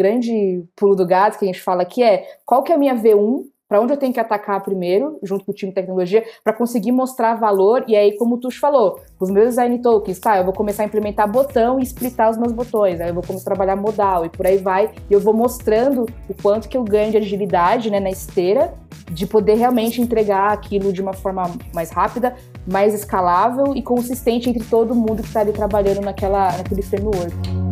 [0.00, 2.94] grande pulo do gato que a gente fala aqui é qual que é a minha
[2.94, 6.52] V1 para onde eu tenho que atacar primeiro, junto com o time de tecnologia, para
[6.52, 7.84] conseguir mostrar valor.
[7.86, 10.86] E aí, como o Tuxo falou, os meus design tokens, tá, eu vou começar a
[10.86, 14.28] implementar botão e splitar os meus botões, aí eu vou começar a trabalhar modal e
[14.28, 14.90] por aí vai.
[15.08, 18.74] E eu vou mostrando o quanto que eu ganho de agilidade né, na esteira,
[19.08, 22.34] de poder realmente entregar aquilo de uma forma mais rápida,
[22.66, 27.69] mais escalável e consistente entre todo mundo que está ali trabalhando naquela, naquele framework.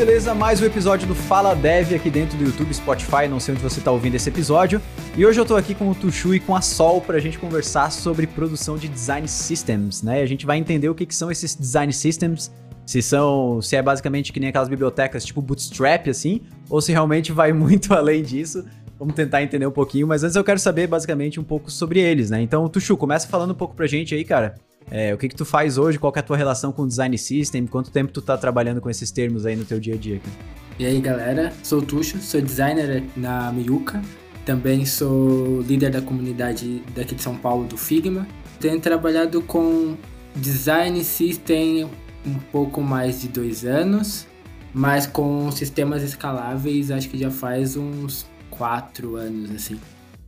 [0.00, 0.34] Beleza?
[0.34, 3.80] Mais um episódio do Fala Dev aqui dentro do YouTube, Spotify, não sei onde você
[3.80, 4.80] está ouvindo esse episódio.
[5.14, 7.38] E hoje eu estou aqui com o Tuxu e com a Sol para a gente
[7.38, 10.22] conversar sobre produção de design systems, né?
[10.22, 12.50] A gente vai entender o que, que são esses design systems,
[12.86, 16.40] se são, se é basicamente que nem aquelas bibliotecas tipo Bootstrap assim,
[16.70, 18.64] ou se realmente vai muito além disso.
[18.98, 22.30] Vamos tentar entender um pouquinho, mas antes eu quero saber basicamente um pouco sobre eles,
[22.30, 22.40] né?
[22.40, 24.54] Então, Tuxu, começa falando um pouco pra gente aí, cara.
[24.90, 25.98] É, o que que tu faz hoje?
[25.98, 27.66] Qual é a tua relação com o design system?
[27.66, 30.18] Quanto tempo tu tá trabalhando com esses termos aí no teu dia a dia?
[30.20, 30.60] Cara?
[30.78, 31.52] E aí, galera?
[31.62, 34.00] Sou o Tuxo, sou designer na Miyuka.
[34.46, 38.26] Também sou líder da comunidade daqui de São Paulo do Figma.
[38.58, 39.96] Tenho trabalhado com
[40.34, 41.84] design system
[42.26, 44.26] um pouco mais de dois anos,
[44.72, 49.78] mas com sistemas escaláveis acho que já faz uns quatro anos, assim.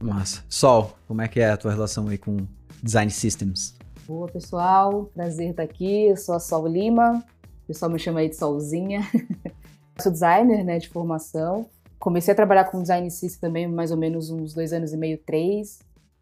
[0.01, 0.45] Massa.
[0.49, 2.47] Sol, como é que é a tua relação aí com
[2.83, 3.75] design systems?
[4.07, 5.11] Boa, pessoal.
[5.15, 6.07] Prazer estar aqui.
[6.07, 7.25] Eu sou a Sol Lima.
[7.63, 9.01] O pessoal me chama aí de Solzinha.
[10.01, 11.67] sou designer, né, de formação.
[12.01, 15.19] Comecei a trabalhar com design system também mais ou menos uns dois anos e meio,
[15.19, 15.79] três.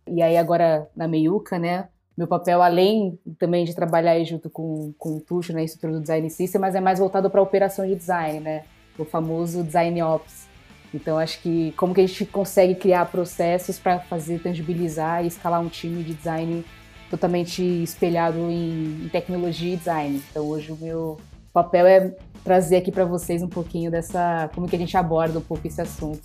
[0.06, 5.16] E aí agora na Meiuca, né, meu papel, além também de trabalhar junto com, com
[5.16, 8.40] o Tuxo, né, estrutura do design system, mas é mais voltado para operação de design,
[8.40, 8.64] né,
[8.98, 10.46] o famoso design ops.
[10.92, 15.62] Então acho que como que a gente consegue criar processos para fazer tangibilizar e escalar
[15.62, 16.62] um time de design
[17.10, 20.22] totalmente espelhado em, em tecnologia e design.
[20.30, 21.18] Então hoje o meu
[21.52, 25.42] papel é trazer aqui para vocês um pouquinho dessa como que a gente aborda um
[25.42, 26.22] pouco esse assunto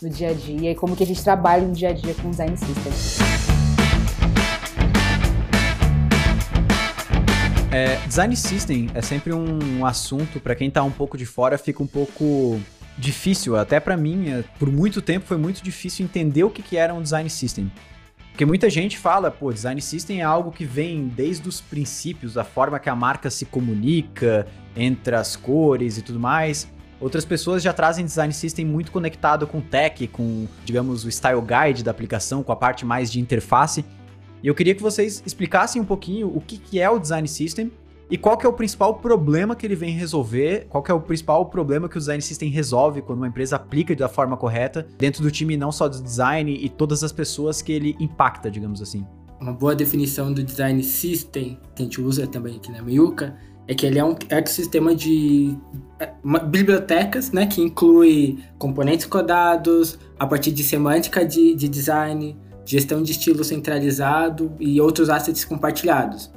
[0.00, 2.30] no dia a dia e como que a gente trabalha no dia a dia com
[2.30, 3.18] design systems.
[7.70, 11.82] É, design system é sempre um assunto para quem tá um pouco de fora fica
[11.82, 12.58] um pouco
[12.96, 16.76] difícil, até para mim, é, por muito tempo foi muito difícil entender o que, que
[16.76, 17.70] era um design system.
[18.38, 22.44] Porque muita gente fala, pô, design system é algo que vem desde os princípios, a
[22.44, 26.70] forma que a marca se comunica entre as cores e tudo mais.
[27.00, 31.82] Outras pessoas já trazem design system muito conectado com tech, com, digamos, o style guide
[31.82, 33.84] da aplicação, com a parte mais de interface.
[34.40, 37.72] E eu queria que vocês explicassem um pouquinho o que, que é o design system
[38.10, 40.66] e qual que é o principal problema que ele vem resolver?
[40.70, 43.94] Qual que é o principal problema que o Design System resolve quando uma empresa aplica
[43.94, 47.70] da forma correta dentro do time não só do design e todas as pessoas que
[47.70, 49.04] ele impacta, digamos assim?
[49.38, 53.36] Uma boa definição do Design System, que a gente usa também aqui na Miyuka,
[53.68, 55.54] é que ele é um ecossistema de
[56.00, 56.10] é,
[56.46, 63.12] bibliotecas, né, que inclui componentes codados, a partir de semântica de, de design, gestão de
[63.12, 66.32] estilo centralizado e outros assets compartilhados.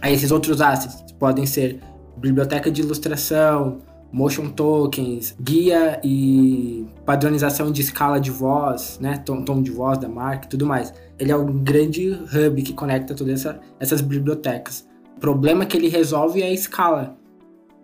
[0.00, 1.80] Aí esses outros assets podem ser
[2.16, 3.78] biblioteca de ilustração,
[4.12, 10.08] motion tokens, guia e padronização de escala de voz, né, tom, tom de voz da
[10.08, 10.92] marca e tudo mais.
[11.18, 14.86] Ele é um grande hub que conecta todas essa, essas bibliotecas.
[15.16, 17.16] O problema que ele resolve é a escala,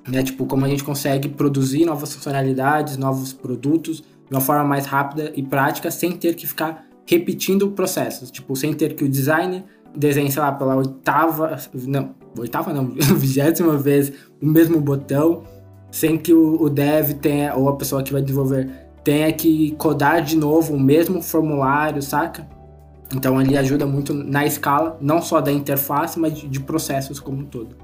[0.09, 4.87] né, tipo como a gente consegue produzir novas funcionalidades, novos produtos de uma forma mais
[4.87, 9.65] rápida e prática sem ter que ficar repetindo processos, tipo sem ter que o designer
[9.97, 12.87] desenhe, sei lá, pela oitava, não, oitava não,
[13.17, 15.45] vigésima vez o mesmo botão,
[15.91, 18.71] sem que o, o dev tenha, ou a pessoa que vai desenvolver,
[19.03, 22.47] tenha que codar de novo o mesmo formulário, saca?
[23.15, 27.39] Então ele ajuda muito na escala, não só da interface, mas de, de processos como
[27.39, 27.77] um todo.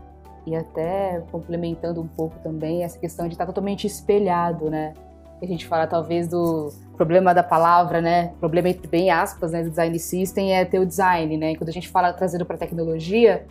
[0.45, 4.93] E até complementando um pouco também essa questão de estar totalmente espelhado, né?
[5.43, 8.33] A gente fala talvez do problema da palavra, né?
[8.39, 11.57] Problema entre bem aspas, né, do design system é ter o design, né?
[11.57, 13.45] quando a gente fala trazendo para tecnologia,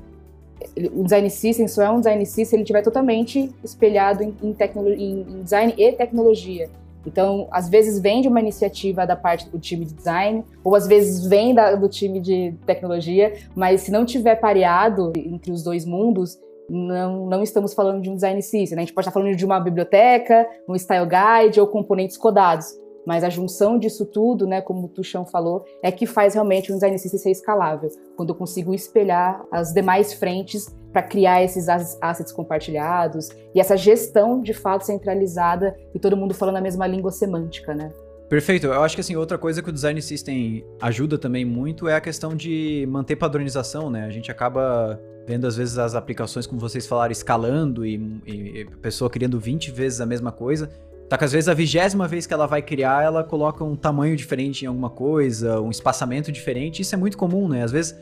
[0.94, 4.56] o design system só é um design system se ele estiver totalmente espelhado em, em,
[4.98, 6.70] em, design e tecnologia.
[7.06, 10.88] Então, às vezes vem de uma iniciativa da parte do time de design, ou às
[10.88, 15.84] vezes vem da, do time de tecnologia, mas se não tiver pareado entre os dois
[15.84, 16.40] mundos,
[16.72, 18.78] não, não estamos falando de um design system.
[18.78, 18.84] Né?
[18.84, 22.68] A gente pode estar falando de uma biblioteca, um style guide ou componentes codados.
[23.06, 26.76] Mas a junção disso tudo, né, como o Tuchão falou, é que faz realmente um
[26.76, 27.90] design system ser escalável.
[28.16, 34.42] Quando eu consigo espelhar as demais frentes para criar esses assets compartilhados e essa gestão
[34.42, 37.92] de fato centralizada e todo mundo falando a mesma língua semântica, né?
[38.30, 38.68] Perfeito.
[38.68, 42.02] Eu acho que assim, outra coisa que o design system ajuda também muito é a
[42.02, 44.06] questão de manter padronização, né?
[44.06, 44.98] A gente acaba
[45.28, 49.72] vendo às vezes as aplicações, como vocês falaram, escalando e, e a pessoa criando 20
[49.72, 50.70] vezes a mesma coisa.
[51.10, 54.16] Tá que às vezes a vigésima vez que ela vai criar, ela coloca um tamanho
[54.16, 56.82] diferente em alguma coisa, um espaçamento diferente.
[56.82, 57.64] Isso é muito comum, né?
[57.64, 57.98] Às vezes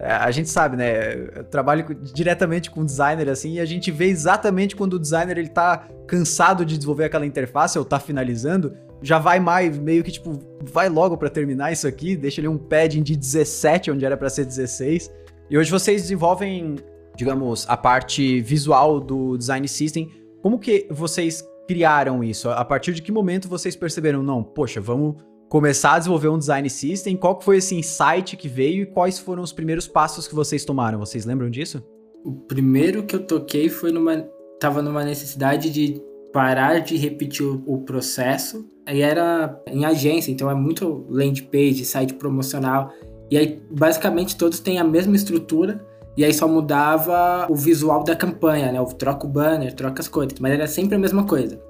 [0.00, 1.14] é, a gente sabe, né?
[1.36, 5.48] Eu trabalho diretamente com designer assim e a gente vê exatamente quando o designer ele
[5.48, 10.38] tá cansado de desenvolver aquela interface ou tá finalizando já vai mais, meio que tipo,
[10.62, 14.28] vai logo para terminar isso aqui, deixa ali um padding de 17 onde era para
[14.28, 15.10] ser 16.
[15.50, 16.76] E hoje vocês desenvolvem,
[17.16, 20.10] digamos, a parte visual do design system.
[20.42, 22.50] Como que vocês criaram isso?
[22.50, 25.16] A partir de que momento vocês perceberam, não, poxa, vamos
[25.48, 27.16] começar a desenvolver um design system?
[27.16, 30.98] Qual foi esse insight que veio e quais foram os primeiros passos que vocês tomaram?
[30.98, 31.82] Vocês lembram disso?
[32.22, 34.28] O primeiro que eu toquei foi numa
[34.60, 36.02] tava numa necessidade de
[36.32, 38.68] parar de repetir o, o processo.
[38.86, 42.92] E era em agência, então é muito landing page, site promocional.
[43.30, 45.84] E aí, basicamente, todos têm a mesma estrutura.
[46.16, 48.78] E aí só mudava o visual da campanha, né?
[48.78, 51.60] Eu troco o banner, troca as cores, mas era sempre a mesma coisa.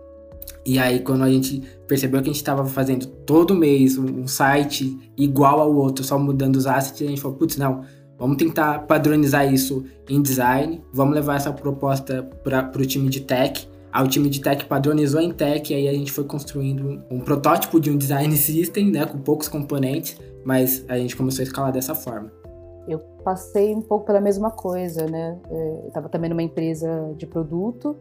[0.64, 4.99] E aí, quando a gente percebeu que a gente estava fazendo todo mês um, site
[5.19, 7.82] igual ao outro, só mudando os assets, a gente falou, putz, não,
[8.19, 13.69] vamos tentar padronizar isso em design, vamos levar essa proposta para o time de tech
[13.93, 17.20] Aí o time de tech padronizou em tech e aí a gente foi construindo um,
[17.20, 21.73] protótipo de um design system, né, com poucos componentes, mas a gente começou a escalar
[21.73, 22.31] dessa forma.
[22.88, 25.38] Eu passei um pouco pela mesma coisa, né?
[25.50, 27.96] É, eu estava também numa empresa de produto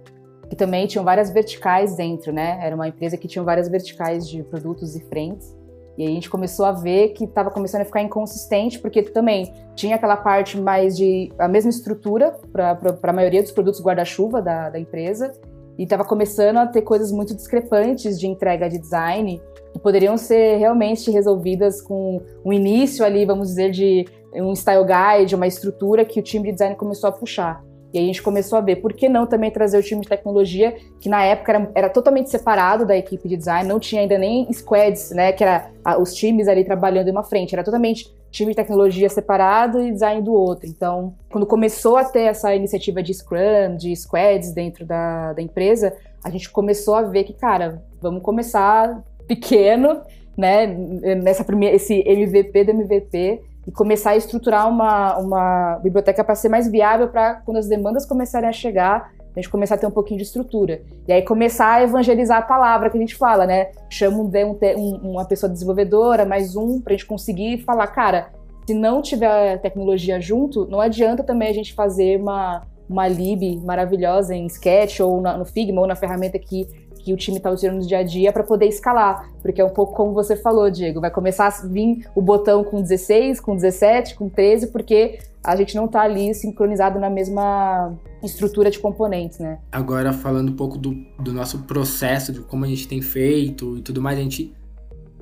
[0.50, 2.58] que também tinham várias verticais dentro, né?
[2.62, 5.56] Era uma empresa que tinha várias verticais de produtos e frentes.
[5.98, 9.96] E a gente começou a ver que estava começando a ficar inconsistente, porque também tinha
[9.96, 14.80] aquela parte mais de a mesma estrutura para a maioria dos produtos guarda-chuva da, da
[14.80, 15.34] empresa,
[15.78, 19.42] e estava começando a ter coisas muito discrepantes de entrega de design
[19.78, 25.36] que poderiam ser realmente resolvidas com um início ali, vamos dizer, de um style guide,
[25.36, 27.64] uma estrutura que o time de design começou a puxar.
[27.94, 30.10] E aí a gente começou a ver por que não também trazer o time de
[30.10, 34.18] tecnologia, que na época era, era totalmente separado da equipe de design, não tinha ainda
[34.18, 38.52] nem squads, né, que era os times ali trabalhando em uma frente, era totalmente time
[38.52, 40.68] de tecnologia separado e design do outro.
[40.68, 45.96] Então, quando começou a ter essa iniciativa de Scrum, de squads dentro da, da empresa,
[46.24, 50.02] a gente começou a ver que, cara, vamos começar pequeno,
[50.38, 56.36] né, nessa primeira, esse MVP do MVP e começar a estruturar uma, uma biblioteca para
[56.36, 59.86] ser mais viável para quando as demandas começarem a chegar, a gente começar a ter
[59.86, 60.82] um pouquinho de estrutura.
[61.08, 63.72] E aí começar a evangelizar a palavra que a gente fala, né?
[63.90, 64.32] Chama um,
[64.78, 68.30] um, uma pessoa desenvolvedora, mais um, para a gente conseguir falar, cara,
[68.66, 74.34] se não tiver tecnologia junto, não adianta também a gente fazer uma, uma lib maravilhosa
[74.34, 76.68] em Sketch ou na, no Figma ou na ferramenta que
[77.08, 79.30] que o time está usando no dia a dia para poder escalar.
[79.42, 81.00] Porque é um pouco como você falou, Diego.
[81.00, 85.74] Vai começar a vir o botão com 16, com 17, com 13, porque a gente
[85.74, 89.60] não está ali sincronizado na mesma estrutura de componentes, né?
[89.72, 93.82] Agora, falando um pouco do, do nosso processo, de como a gente tem feito e
[93.82, 94.54] tudo mais, a gente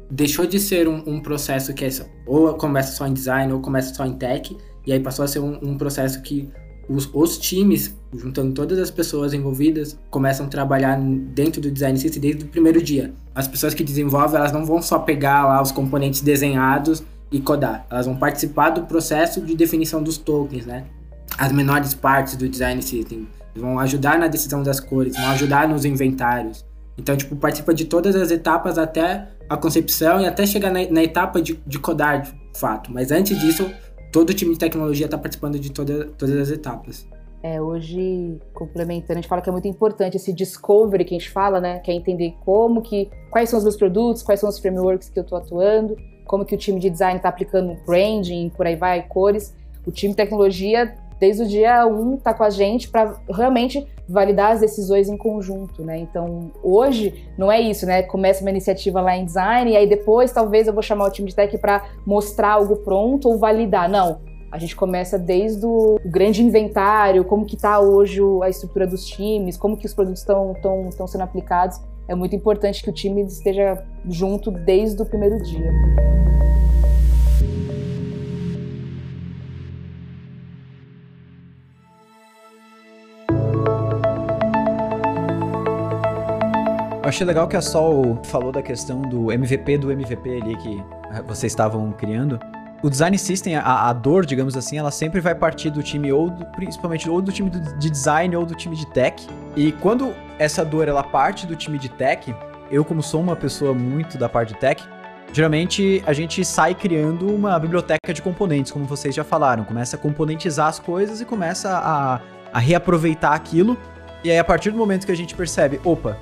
[0.09, 1.89] deixou de ser um, um processo que é
[2.25, 5.39] ou começa só em design ou começa só em tech, e aí passou a ser
[5.39, 6.49] um, um processo que
[6.87, 12.21] os, os, times, juntando todas as pessoas envolvidas, começam a trabalhar dentro do design system
[12.21, 13.13] desde o primeiro dia.
[13.33, 17.85] As pessoas que desenvolvem, elas não vão só pegar lá os componentes desenhados e codar,
[17.89, 20.85] elas vão participar do processo de definição dos tokens, né?
[21.37, 25.85] As menores partes do design system vão ajudar na decisão das cores, vão ajudar nos
[25.85, 26.63] inventários.
[26.97, 31.03] Então, tipo, participa de todas as etapas até a concepção e até chegar na, na
[31.03, 32.91] etapa de, de codar, de fato.
[32.91, 33.69] Mas antes disso,
[34.15, 37.05] todo time de tecnologia está participando de toda, todas as etapas.
[37.43, 41.29] É, hoje, complementando, a gente fala que é muito importante esse discovery que a gente
[41.29, 41.79] fala, né?
[41.79, 45.19] Que é entender como que, quais são os meus produtos, quais são os frameworks que
[45.19, 49.05] eu estou atuando, como que o time de design está aplicando branding, por aí vai,
[49.05, 49.53] cores.
[49.85, 53.87] O time de tecnologia desde o dia 1 um, tá com a gente para realmente
[54.07, 55.97] validar as decisões em conjunto, né?
[55.97, 58.03] Então, hoje não é isso, né?
[58.03, 61.27] Começa uma iniciativa lá em design e aí depois talvez eu vou chamar o time
[61.27, 63.89] de tech para mostrar algo pronto ou validar.
[63.89, 64.19] Não,
[64.51, 69.57] a gente começa desde o grande inventário, como que tá hoje a estrutura dos times,
[69.57, 71.81] como que os produtos estão sendo aplicados.
[72.07, 75.71] É muito importante que o time esteja junto desde o primeiro dia.
[87.05, 90.83] Eu achei legal que a Sol falou da questão do MVP do MVP ali que
[91.11, 92.39] eh, vocês estavam criando.
[92.81, 96.31] O design system, a, a, dor, digamos assim, ela sempre vai partir do time ou
[96.31, 99.23] do, principalmente ou do time de design ou do time de tech.
[99.55, 102.35] E quando essa dor ela parte do time de tech,
[102.71, 104.83] eu como sou uma pessoa muito da parte de tech,
[105.31, 109.99] geralmente a gente sai criando uma biblioteca de componentes, como vocês já falaram, começa a
[109.99, 112.19] componentizar as coisas e começa a,
[112.51, 113.77] a reaproveitar aquilo.
[114.23, 116.17] E aí a partir do momento que a gente percebe, opa,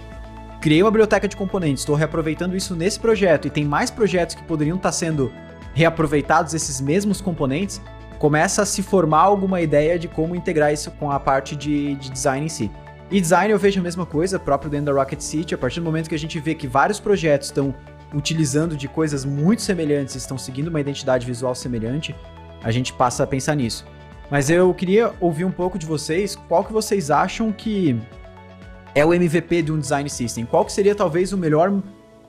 [0.63, 4.41] criei uma biblioteca de componentes, estou reaproveitando isso nesse projeto e tem mais projetos que
[4.43, 5.29] poderiam estar sendo
[5.73, 7.81] reaproveitados esses mesmos componentes,
[8.17, 12.09] começa a se formar alguma ideia de como integrar isso com a parte de, de
[12.09, 12.71] design em si.
[13.11, 15.83] E design eu vejo a mesma coisa, próprio dentro da Rocket City, a partir do
[15.83, 17.75] momento que a gente vê que vários projetos estão
[18.13, 22.15] utilizando de coisas muito semelhantes, estão seguindo uma identidade visual semelhante,
[22.63, 23.85] a gente passa a pensar nisso.
[24.31, 27.99] Mas eu queria ouvir um pouco de vocês, qual que vocês acham que
[28.95, 30.45] é o MVP de um design system?
[30.45, 31.71] Qual que seria talvez o melhor?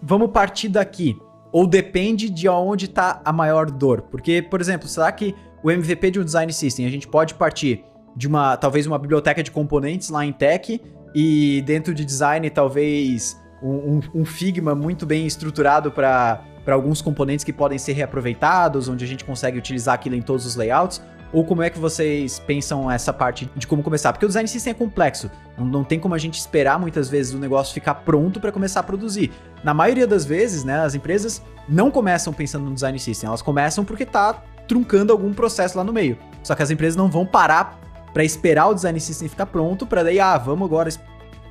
[0.03, 1.17] Vamos partir daqui.
[1.53, 4.03] Ou depende de onde está a maior dor?
[4.03, 7.85] Porque, por exemplo, será que o MVP de um design system a gente pode partir
[8.17, 10.81] de uma, talvez uma biblioteca de componentes lá em tech
[11.15, 17.03] e dentro de design talvez um, um, um Figma muito bem estruturado para para alguns
[17.03, 21.03] componentes que podem ser reaproveitados, onde a gente consegue utilizar aquilo em todos os layouts?
[21.35, 24.13] Ou como é que vocês pensam essa parte de como começar?
[24.13, 25.29] Porque o design system é complexo.
[25.59, 28.83] Não, tem como a gente esperar muitas vezes o negócio ficar pronto para começar a
[28.85, 29.33] produzir.
[29.65, 33.85] Na maioria das vezes, né, as empresas não começam pensando no design system, elas começam
[33.85, 36.17] porque tá truncando algum processo lá no meio.
[36.41, 37.81] Só que as empresas não vão parar
[38.13, 40.89] para esperar o design system ficar pronto, para daí, ah, vamos agora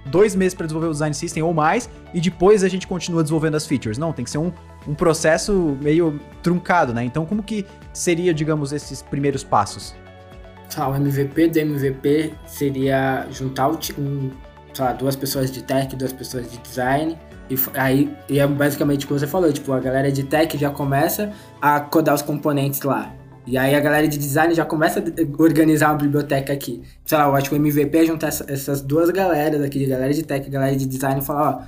[0.05, 3.55] dois meses para desenvolver o design system ou mais, e depois a gente continua desenvolvendo
[3.55, 3.97] as features.
[3.97, 4.51] Não, tem que ser um,
[4.87, 7.03] um processo meio truncado, né?
[7.03, 9.95] Então, como que seria, digamos, esses primeiros passos?
[10.75, 14.31] Ah, o MVP do MVP seria juntar um,
[14.77, 17.17] lá, duas pessoas de tech, duas pessoas de design,
[17.49, 20.71] e aí e é basicamente o que você falou, tipo, a galera de tech já
[20.71, 23.13] começa a codar os componentes lá.
[23.45, 26.81] E aí a galera de design já começa a organizar uma biblioteca aqui.
[27.05, 30.23] Sei lá, eu acho que o MVP é juntar essas duas galeras aqui, galera de
[30.23, 31.61] tech e galera de design, e falar, ó,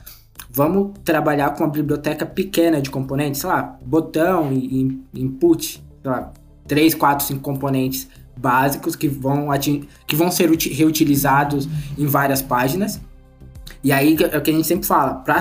[0.50, 6.32] vamos trabalhar com uma biblioteca pequena de componentes, sei lá, botão e, input, sei lá,
[6.68, 9.48] 3, 4, 5 componentes básicos que vão,
[10.08, 13.00] que vão ser reutilizados em várias páginas.
[13.84, 15.39] E aí é o que a gente sempre fala, pra,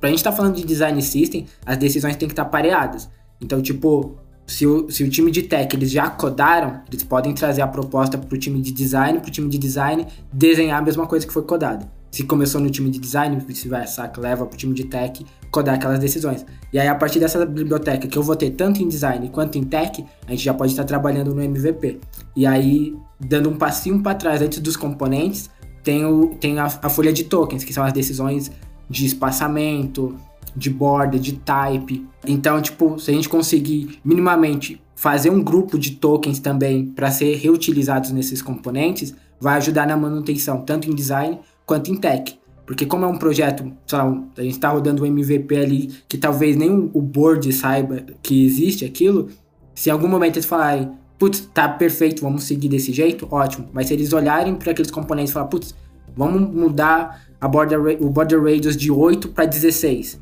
[0.00, 3.08] pra gente estar tá falando de design system, as decisões têm que estar tá pareadas.
[3.40, 7.62] Então, tipo, se o, se o time de tech eles já codaram, eles podem trazer
[7.62, 11.06] a proposta para o time de design, para o time de design desenhar a mesma
[11.06, 11.90] coisa que foi codada.
[12.12, 15.98] Se começou no time de design, vice-versa, leva para o time de tech codar aquelas
[15.98, 16.44] decisões.
[16.70, 19.64] E aí, a partir dessa biblioteca que eu vou ter tanto em design quanto em
[19.64, 22.00] tech, a gente já pode estar trabalhando no MVP.
[22.36, 25.48] E aí, dando um passinho para trás antes dos componentes,
[25.82, 28.52] tem, o, tem a, a folha de tokens, que são as decisões
[28.90, 30.14] de espaçamento,
[30.54, 32.06] de border, de type.
[32.26, 37.36] Então, tipo, se a gente conseguir minimamente fazer um grupo de tokens também para ser
[37.36, 41.40] reutilizados nesses componentes, vai ajudar na manutenção, tanto em design
[41.72, 42.38] quanto em tech.
[42.66, 44.02] Porque como é um projeto, lá,
[44.36, 48.84] a gente está rodando um MVP ali que talvez nem o board saiba que existe
[48.84, 49.28] aquilo,
[49.74, 53.68] se em algum momento eles falarem, putz, tá perfeito, vamos seguir desse jeito, ótimo.
[53.72, 55.74] Mas se eles olharem para aqueles componentes e falar, putz,
[56.14, 60.20] vamos mudar a border, o border radius de 8 para 16.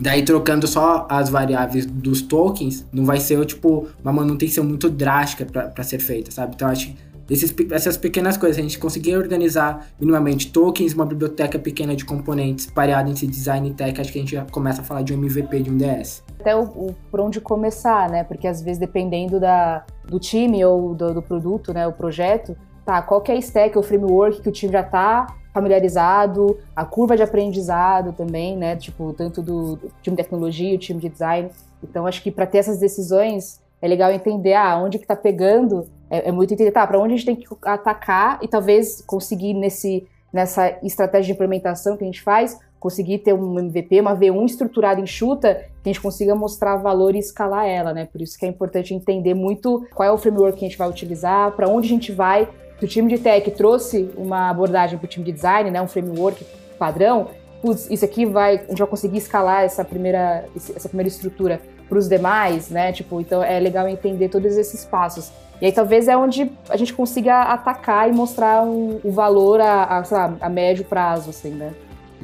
[0.00, 5.44] Daí trocando só as variáveis dos tokens, não vai ser tipo uma manutenção muito drástica
[5.44, 6.54] para ser feita, sabe?
[6.54, 6.96] Então acho que
[7.30, 13.10] essas pequenas coisas, a gente conseguir organizar minimamente tokens, uma biblioteca pequena de componentes pareada
[13.10, 15.60] entre design e tech, acho que a gente já começa a falar de um MVP,
[15.60, 16.22] de um DS.
[16.40, 18.24] Até o, o por onde começar, né?
[18.24, 23.02] Porque às vezes dependendo da, do time ou do, do produto, né, o projeto, tá,
[23.02, 27.16] qual que é a stack ou framework que o time já tá familiarizado, a curva
[27.16, 28.76] de aprendizado também, né?
[28.76, 31.50] Tipo, tanto do, do time de tecnologia, o time de design.
[31.82, 35.86] Então, acho que para ter essas decisões é legal entender ah, onde que tá pegando.
[36.10, 39.54] É, é muito entender, tá, para onde a gente tem que atacar e talvez conseguir
[39.54, 44.46] nesse, nessa estratégia de implementação que a gente faz, conseguir ter um MVP, uma V1
[44.46, 48.06] estruturada, enxuta, que a gente consiga mostrar valor e escalar ela, né?
[48.06, 50.88] Por isso que é importante entender muito qual é o framework que a gente vai
[50.88, 52.48] utilizar, para onde a gente vai,
[52.80, 56.44] o time de tech trouxe uma abordagem para o time de design, né, um framework
[56.78, 57.28] padrão,
[57.60, 61.98] putz, isso aqui vai, a gente vai conseguir escalar essa primeira, essa primeira estrutura para
[61.98, 62.92] os demais, né?
[62.92, 65.32] Tipo, então é legal entender todos esses passos.
[65.60, 69.98] E aí talvez é onde a gente consiga atacar e mostrar um, o valor a,
[69.98, 71.74] a, lá, a, médio prazo, assim, né?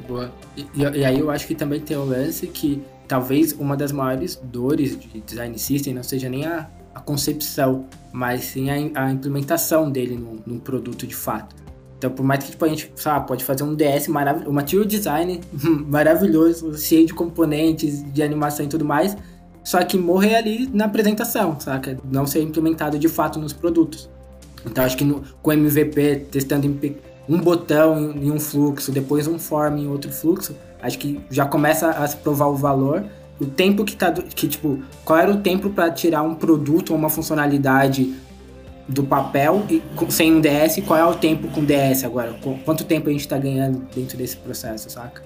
[0.09, 0.31] Boa.
[0.57, 4.37] E, e, aí eu acho que também tem o lance que talvez uma das maiores
[4.37, 10.17] dores de design system não seja nem a a concepção, mas sim a, implementação dele
[10.47, 11.57] num, produto de fato.
[11.99, 14.87] Então, por mais que tipo, a gente sabe, pode fazer um DS maravilhoso, um material
[14.87, 15.41] design
[15.89, 19.17] maravilhoso, cheio de componentes, de animação e tudo mais,
[19.65, 21.99] só que morrer ali na apresentação, saca?
[22.05, 24.09] Não ser implementado de fato nos produtos.
[24.65, 26.69] Então, acho que no, com MVP, testando
[27.29, 30.55] um botão em um fluxo, depois um form em outro fluxo,
[30.85, 33.07] Acho que já começa a se provar o valor.
[33.41, 34.13] O tempo que tá.
[34.13, 38.15] Que, tipo, qual era o tempo para tirar um produto ou uma funcionalidade
[38.87, 40.83] do papel e, sem um DS?
[40.87, 42.37] Qual é o tempo com DS agora?
[42.67, 45.23] Quanto tempo a gente tá ganhando dentro desse processo, saca?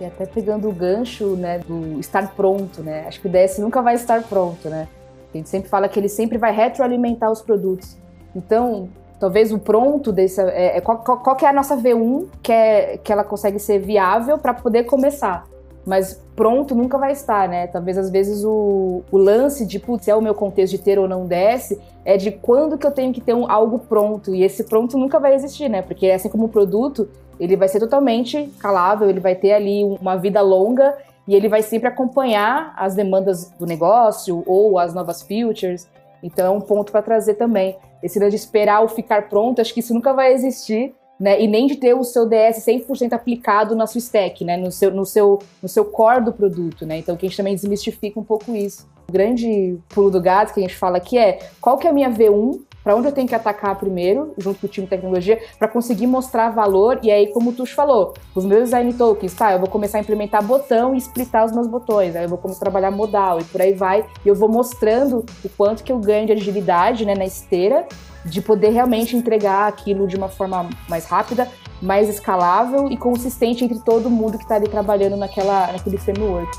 [0.00, 3.04] E até pegando o gancho, né, do estar pronto, né?
[3.06, 4.88] Acho que o DS nunca vai estar pronto, né?
[5.32, 7.96] A gente sempre fala que ele sempre vai retroalimentar os produtos.
[8.34, 8.88] Então,
[9.18, 10.40] talvez o pronto desse.
[10.40, 13.58] É, é, qual, qual, qual, que é a nossa V1 que, é, que ela consegue
[13.58, 15.46] ser viável para poder começar.
[15.84, 17.66] Mas pronto nunca vai estar, né?
[17.66, 21.08] Talvez às vezes o, o lance de, putz, é o meu contexto de ter ou
[21.08, 24.34] não desce, é de quando que eu tenho que ter um, algo pronto.
[24.34, 25.82] E esse pronto nunca vai existir, né?
[25.82, 27.08] Porque assim como o produto,
[27.38, 30.96] ele vai ser totalmente calável, ele vai ter ali uma vida longa
[31.26, 35.88] e ele vai sempre acompanhar as demandas do negócio ou as novas features.
[36.22, 37.76] Então é um ponto para trazer também.
[38.02, 41.40] Esse de esperar o ficar pronto, acho que isso nunca vai existir, né?
[41.40, 44.56] E nem de ter o seu DS 100% aplicado na sua stack, né?
[44.56, 46.98] No seu, no, seu, no seu core do produto, né?
[46.98, 48.88] Então que a gente também desmistifica um pouco isso.
[49.06, 51.92] O grande pulo do gato que a gente fala aqui é qual que é a
[51.92, 55.38] minha V1 para onde eu tenho que atacar primeiro, junto com o time de tecnologia,
[55.58, 56.98] para conseguir mostrar valor.
[57.02, 60.00] E aí, como o Tuxo falou, os meus design tokens, tá, eu vou começar a
[60.00, 63.44] implementar botão e splitar os meus botões, aí eu vou começar a trabalhar modal e
[63.44, 64.06] por aí vai.
[64.24, 67.86] E eu vou mostrando o quanto que eu ganho de agilidade né, na esteira,
[68.24, 71.48] de poder realmente entregar aquilo de uma forma mais rápida,
[71.80, 76.50] mais escalável e consistente entre todo mundo que está ali trabalhando naquela, naquele framework.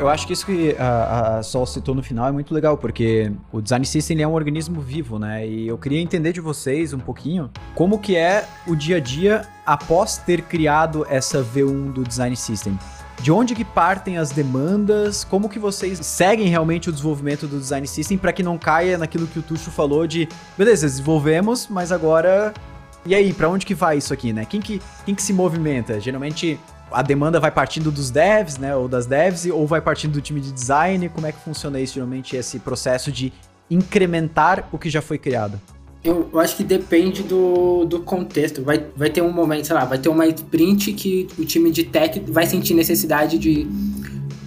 [0.00, 3.30] eu acho que isso que a, a Sol citou no final é muito legal, porque
[3.52, 5.46] o Design System é um organismo vivo, né?
[5.46, 9.46] E eu queria entender de vocês um pouquinho como que é o dia a dia
[9.66, 12.78] após ter criado essa V1 do Design System.
[13.22, 15.24] De onde que partem as demandas?
[15.24, 19.26] Como que vocês seguem realmente o desenvolvimento do Design System para que não caia naquilo
[19.26, 22.54] que o Tuxo falou de, beleza, desenvolvemos, mas agora
[23.04, 24.44] e aí, para onde que vai isso aqui, né?
[24.44, 25.98] Quem que, quem que se movimenta?
[25.98, 26.58] Geralmente
[26.92, 30.40] a demanda vai partindo dos devs, né, ou das devs, ou vai partindo do time
[30.40, 31.08] de design?
[31.08, 33.32] Como é que funciona isso, geralmente, esse processo de
[33.70, 35.60] incrementar o que já foi criado?
[36.02, 38.62] Eu, eu acho que depende do, do contexto.
[38.62, 41.84] Vai, vai ter um momento, sei lá, vai ter uma sprint que o time de
[41.84, 43.64] tech vai sentir necessidade de,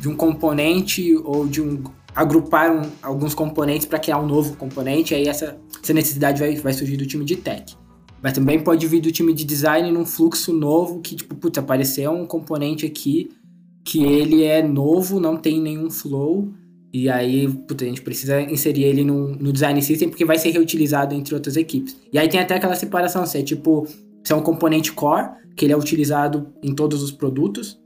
[0.01, 1.83] de um componente ou de um
[2.15, 6.73] agrupar um, alguns componentes para criar um novo componente, aí essa, essa necessidade vai, vai
[6.73, 7.75] surgir do time de tech.
[8.21, 12.11] Mas também pode vir do time de design num fluxo novo que, tipo, putz, apareceu
[12.11, 13.31] um componente aqui
[13.83, 16.49] que ele é novo, não tem nenhum flow.
[16.93, 20.51] E aí, putz, a gente precisa inserir ele no, no design system porque vai ser
[20.51, 21.97] reutilizado entre outras equipes.
[22.11, 23.87] E aí tem até aquela separação, se é tipo,
[24.23, 27.81] se é um componente core, que ele é utilizado em todos os produtos,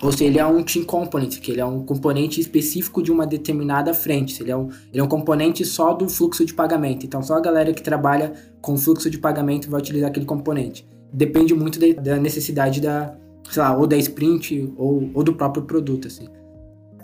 [0.00, 3.26] ou se ele é um team component, que ele é um componente específico de uma
[3.26, 4.40] determinada frente.
[4.40, 7.04] Ele é um, ele é um componente só do fluxo de pagamento.
[7.04, 10.86] Então, só a galera que trabalha com fluxo de pagamento vai utilizar aquele componente.
[11.12, 13.16] Depende muito de, da necessidade da,
[13.50, 16.28] sei lá, ou da sprint ou, ou do próprio produto, assim.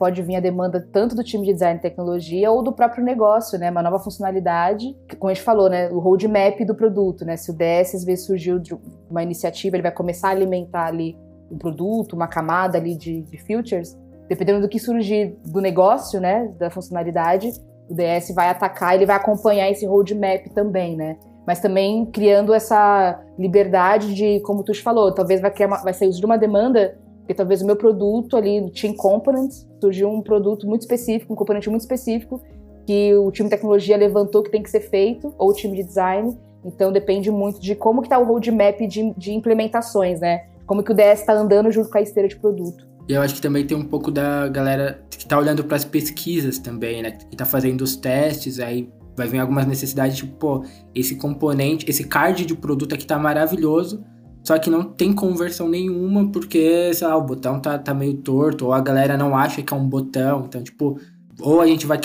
[0.01, 3.59] Pode vir a demanda tanto do time de design e tecnologia ou do próprio negócio,
[3.59, 3.71] né?
[3.71, 5.91] Uma nova funcionalidade, que, como a gente falou, né?
[5.91, 7.37] O roadmap do produto, né?
[7.37, 8.75] Se o DS às vezes surgiu de
[9.11, 11.19] uma iniciativa, ele vai começar a alimentar ali
[11.51, 13.95] um produto, uma camada ali de, de features,
[14.27, 17.53] dependendo do que surgir do negócio, né, da funcionalidade,
[17.89, 21.19] o DS vai atacar, ele vai acompanhar esse roadmap também, né?
[21.45, 26.11] Mas também criando essa liberdade de, como tu falou, talvez vai, criar uma, vai sair
[26.11, 26.97] de uma demanda,
[27.31, 31.37] porque talvez o meu produto ali, no Team Components, surgiu um produto muito específico, um
[31.37, 32.43] componente muito específico,
[32.85, 35.85] que o time de tecnologia levantou que tem que ser feito, ou o time de
[35.85, 36.37] design.
[36.65, 40.47] Então depende muito de como que está o roadmap de, de implementações, né?
[40.67, 42.85] como que o DS está andando junto com a esteira de produto.
[43.09, 45.85] E eu acho que também tem um pouco da galera que está olhando para as
[45.85, 47.13] pesquisas também, né?
[47.13, 50.65] Que está fazendo os testes, aí vai vir algumas necessidades, tipo, pô,
[50.95, 54.05] esse componente, esse card de produto aqui tá maravilhoso,
[54.43, 58.67] só que não tem conversão nenhuma porque, sei lá, o botão tá, tá meio torto,
[58.67, 60.45] ou a galera não acha que é um botão.
[60.47, 60.99] Então, tipo,
[61.41, 61.99] ou a gente vai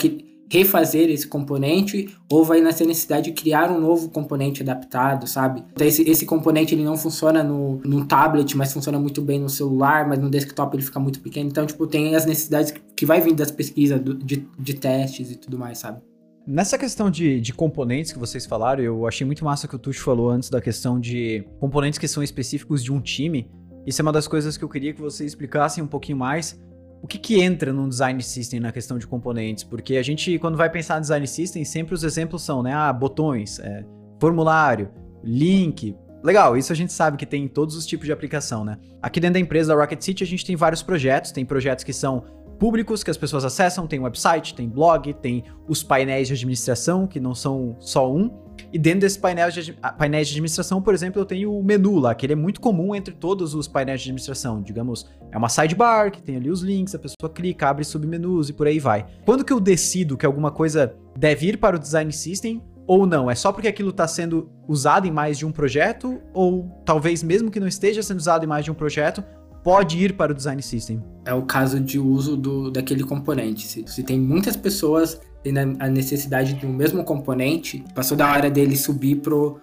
[0.48, 5.64] refazer esse componente ou vai nascer necessidade de criar um novo componente adaptado, sabe?
[5.72, 9.48] Então esse, esse componente ele não funciona no, no tablet, mas funciona muito bem no
[9.48, 11.48] celular, mas no desktop ele fica muito pequeno.
[11.48, 15.36] Então, tipo, tem as necessidades que vai vir das pesquisas, do, de, de testes e
[15.36, 16.00] tudo mais, sabe?
[16.46, 20.02] Nessa questão de, de componentes que vocês falaram, eu achei muito massa que o Tuxo
[20.02, 23.50] falou antes da questão de componentes que são específicos de um time.
[23.84, 26.58] Isso é uma das coisas que eu queria que vocês explicassem um pouquinho mais
[27.02, 29.62] o que, que entra num design system na questão de componentes?
[29.62, 32.72] Porque a gente, quando vai pensar em design system, sempre os exemplos são, né?
[32.72, 33.84] Ah, botões, é,
[34.20, 34.90] formulário,
[35.22, 35.94] link.
[36.22, 38.78] Legal, isso a gente sabe que tem em todos os tipos de aplicação, né?
[39.00, 41.92] Aqui dentro da empresa da Rocket City a gente tem vários projetos, tem projetos que
[41.92, 42.24] são
[42.58, 47.20] públicos que as pessoas acessam, tem website, tem blog, tem os painéis de administração, que
[47.20, 48.30] não são só um,
[48.72, 52.14] E dentro desses painéis de, painéis de administração, por exemplo, eu tenho o menu lá,
[52.14, 54.62] que ele é muito comum entre todos os painéis de administração.
[54.62, 58.52] Digamos, é uma sidebar que tem ali os links, a pessoa clica, abre submenus e
[58.52, 59.06] por aí vai.
[59.24, 63.30] Quando que eu decido que alguma coisa deve ir para o design system ou não?
[63.30, 66.20] É só porque aquilo está sendo usado em mais de um projeto?
[66.32, 69.22] Ou talvez mesmo que não esteja sendo usado em mais de um projeto,
[69.66, 71.02] pode ir para o design system?
[71.24, 73.66] É o caso de uso do, daquele componente.
[73.66, 78.48] Se, se tem muitas pessoas tendo a necessidade de um mesmo componente, passou da hora
[78.48, 79.20] dele subir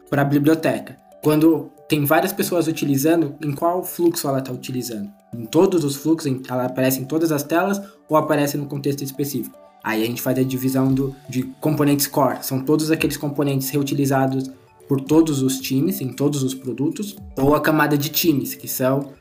[0.09, 0.97] para a biblioteca.
[1.23, 5.09] Quando tem várias pessoas utilizando, em qual fluxo ela está utilizando?
[5.33, 9.57] Em todos os fluxos, ela aparece em todas as telas ou aparece no contexto específico?
[9.81, 12.39] Aí a gente faz a divisão do, de componentes core.
[12.41, 14.51] São todos aqueles componentes reutilizados
[14.85, 19.13] por todos os times, em todos os produtos, ou a camada de times, que são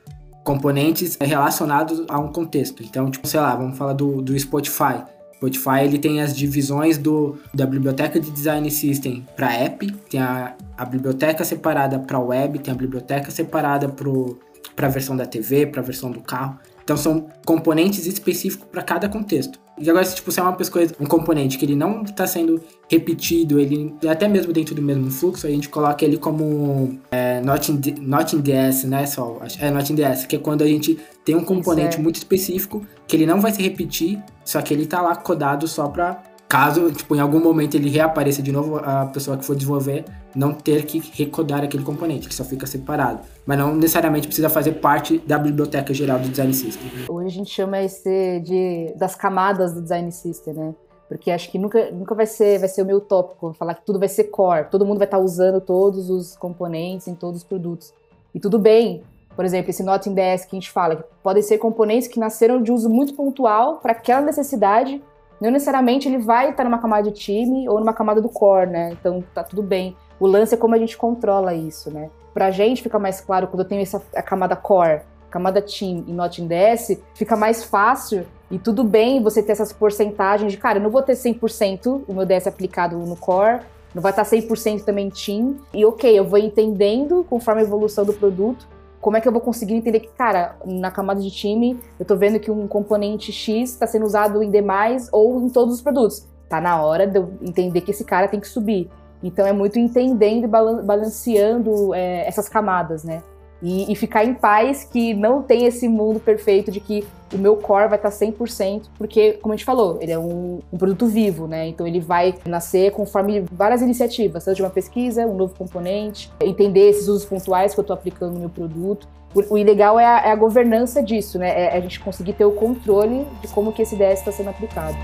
[0.45, 2.83] componentes relacionados a um contexto.
[2.83, 5.03] Então, tipo, sei lá, vamos falar do, do Spotify.
[5.37, 10.55] Spotify ele tem as divisões do, da biblioteca de design system para app, tem a,
[10.77, 15.81] a biblioteca separada para web, tem a biblioteca separada para a versão da TV, para
[15.81, 16.59] a versão do carro.
[16.85, 19.62] Então são componentes específicos para cada contexto.
[19.79, 22.63] E agora, se, tipo, se é uma coisa, um componente que ele não está sendo
[22.89, 27.73] repetido, ele até mesmo dentro do mesmo fluxo, a gente coloca ele como é, not,
[27.73, 29.41] in the, not in DS, né, só?
[29.59, 33.17] É not in DS, que é quando a gente tem um componente muito específico que
[33.17, 37.17] ele não vai se repetir, só que ele está lá codado só para caso, tipo,
[37.17, 40.99] em algum momento ele reapareça de novo, a pessoa que for desenvolver não ter que
[41.15, 43.21] recodar aquele componente, que só fica separado.
[43.47, 46.91] Mas não necessariamente precisa fazer parte da biblioteca geral do Design System.
[47.09, 50.75] Hoje a gente chama esse de das camadas do Design System, né?
[51.09, 53.99] Porque acho que nunca, nunca vai ser vai ser o meu tópico falar que tudo
[53.99, 57.95] vai ser core, todo mundo vai estar usando todos os componentes em todos os produtos.
[58.35, 59.03] E tudo bem,
[59.35, 62.63] por exemplo, esse Not in que a gente fala, que podem ser componentes que nasceram
[62.63, 65.03] de uso muito pontual para aquela necessidade
[65.43, 68.91] não necessariamente ele vai estar numa camada de time ou numa camada do core, né?
[68.93, 69.97] Então tá tudo bem.
[70.21, 72.11] O lance é como a gente controla isso, né?
[72.33, 76.13] Pra gente fica mais claro quando eu tenho essa a camada core, camada team e
[76.13, 80.79] not in DS, fica mais fácil e tudo bem você ter essas porcentagens de, cara,
[80.79, 84.85] eu não vou ter 100% o meu DS aplicado no core, não vai estar 100%
[84.85, 85.57] também team.
[85.75, 88.65] E ok, eu vou entendendo conforme a evolução do produto
[89.03, 92.15] como é que eu vou conseguir entender que, cara, na camada de time, eu tô
[92.17, 96.25] vendo que um componente X está sendo usado em demais ou em todos os produtos.
[96.49, 98.89] Tá na hora de eu entender que esse cara tem que subir.
[99.21, 103.25] Então é muito entendendo e balanceando é, essas camadas, né?
[103.63, 107.57] E, e, ficar em paz que não tem esse mundo perfeito de que o meu
[107.57, 111.47] core vai estar 100%, porque, como a gente falou, ele é um, um, produto vivo,
[111.47, 111.69] né?
[111.69, 117.07] Então ele vai nascer conforme várias iniciativas, seja uma pesquisa, um novo componente, entender esses
[117.07, 119.07] usos pontuais que eu estou aplicando no meu produto.
[119.33, 121.49] O, o legal é a, é a, governança disso, né?
[121.49, 124.97] É a gente conseguir ter o controle de como que esse DS está sendo aplicado.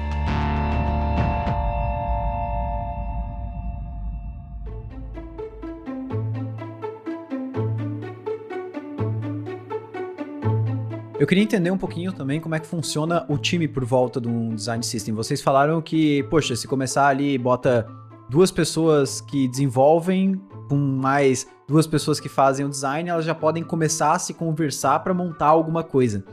[11.18, 14.28] Eu queria entender um pouquinho também como é que funciona o time por volta de
[14.28, 15.12] um design system.
[15.14, 17.88] Vocês falaram que, poxa, se começar ali, bota
[18.30, 23.64] duas pessoas que desenvolvem com mais duas pessoas que fazem o design, elas já podem
[23.64, 26.24] começar a se conversar para montar alguma coisa.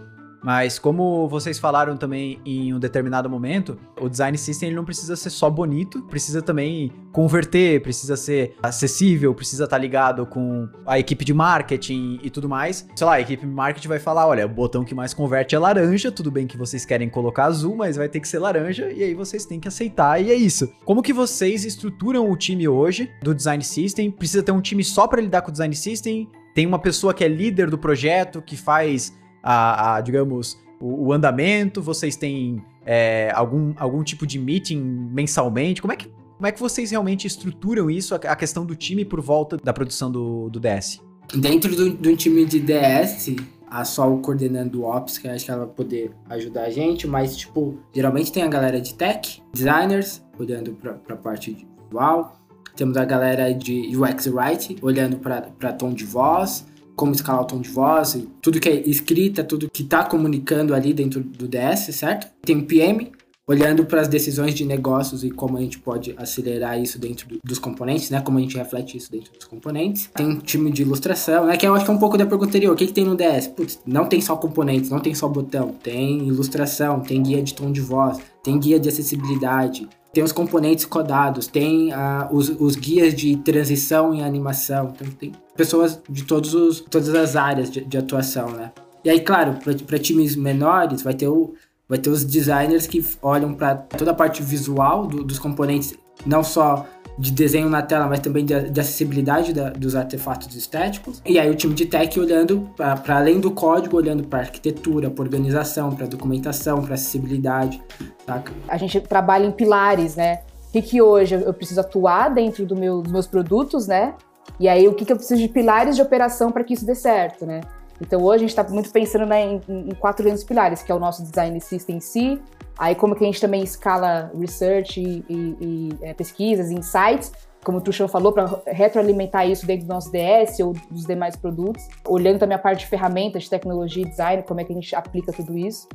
[0.46, 5.16] Mas como vocês falaram também em um determinado momento, o design system ele não precisa
[5.16, 11.00] ser só bonito, precisa também converter, precisa ser acessível, precisa estar tá ligado com a
[11.00, 12.88] equipe de marketing e tudo mais.
[12.96, 15.58] Sei lá, a equipe de marketing vai falar, olha, o botão que mais converte é
[15.58, 19.04] laranja, tudo bem que vocês querem colocar azul, mas vai ter que ser laranja e
[19.04, 20.72] aí vocês têm que aceitar e é isso.
[20.86, 24.12] Como que vocês estruturam o time hoje do design system?
[24.12, 26.30] Precisa ter um time só para lidar com o design system?
[26.54, 29.12] Tem uma pessoa que é líder do projeto, que faz
[29.46, 31.82] a, a digamos, o, o, andamento?
[31.82, 35.82] Vocês têm é, algum, algum tipo de meeting mensalmente?
[35.82, 39.06] Como é que, como é que vocês realmente estruturam isso, a, a questão do time
[39.06, 41.00] por volta da produção do, do DS?
[41.36, 43.36] Dentro do, do time de DS,
[43.70, 47.38] a Sol coordenando o Ops, que acho que ela vai poder ajudar a gente, mas,
[47.38, 52.40] tipo, geralmente tem a galera de tech, designers, olhando para a parte visual,
[52.76, 57.62] temos a galera de UX Write, olhando para tom de voz, como escalar o tom
[57.62, 62.28] de voz, tudo que é escrita, tudo que está comunicando ali dentro do DS, certo?
[62.42, 63.12] Tem o PM,
[63.48, 67.40] olhando para as decisões de negócios e como a gente pode acelerar isso dentro do,
[67.44, 68.22] dos componentes, né?
[68.22, 70.10] Como a gente reflete isso dentro dos componentes.
[70.14, 71.56] Tem um time de ilustração, né?
[71.56, 72.74] Que eu acho que é um pouco da pergunta anterior.
[72.74, 73.48] O que, que tem no DS?
[73.48, 75.76] Putz, não tem só componentes, não tem só botão.
[75.84, 80.86] Tem ilustração, tem guia de tom de voz, tem guia de acessibilidade, tem os componentes
[80.86, 86.54] codados, tem uh, os, os, guias de transição e animação, então tem pessoas de todos
[86.54, 88.72] os, todas as áreas de, de atuação, né?
[89.04, 91.54] E aí, claro, para times menores, vai ter, o,
[91.88, 95.94] vai ter os designers que olham para toda a parte visual do, dos componentes,
[96.26, 101.22] não só de desenho na tela, mas também de, de acessibilidade da, dos artefatos estéticos.
[101.26, 105.24] E aí o time de tech olhando para além do código, olhando para arquitetura, para
[105.24, 107.82] organização, para documentação, para acessibilidade,
[108.26, 108.52] saca?
[108.68, 110.42] A gente trabalha em pilares, né?
[110.70, 114.14] O que, que hoje eu preciso atuar dentro do meu, dos meus produtos, né?
[114.60, 116.96] E aí o que, que eu preciso de pilares de operação para que isso dê
[116.96, 117.62] certo, né?
[118.02, 120.96] Então hoje a gente está muito pensando né, em, em, quatro grandes pilares, que é
[120.96, 122.42] o nosso design system em si,
[122.78, 127.32] aí como que a gente também escala research e, e, e é, pesquisas, insights,
[127.64, 131.88] como o Tuchão falou, para retroalimentar isso dentro do nosso DS ou dos demais produtos,
[132.08, 134.96] olhando também a parte de ferramentas de tecnologia e design, como é que a gente
[134.96, 135.88] aplica tudo isso.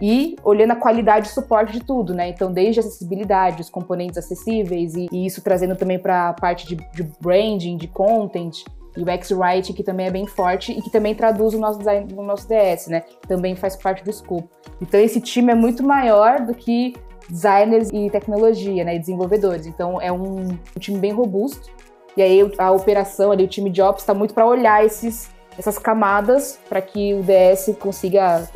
[0.00, 2.28] E olhando a qualidade e suporte de tudo, né?
[2.28, 6.66] Então, desde a acessibilidade, os componentes acessíveis, e, e isso trazendo também para a parte
[6.66, 8.62] de, de branding, de content,
[8.96, 12.12] e o X-Writing, que também é bem forte e que também traduz o nosso design
[12.12, 13.04] no nosso DS, né?
[13.28, 14.48] Também faz parte do escopo.
[14.80, 16.94] Então esse time é muito maior do que
[17.28, 18.96] designers e tecnologia, né?
[18.96, 19.66] E desenvolvedores.
[19.66, 21.70] Então é um, um time bem robusto.
[22.16, 25.28] E aí a operação ali, o time de Ops está muito para olhar esses,
[25.58, 28.48] essas camadas para que o DS consiga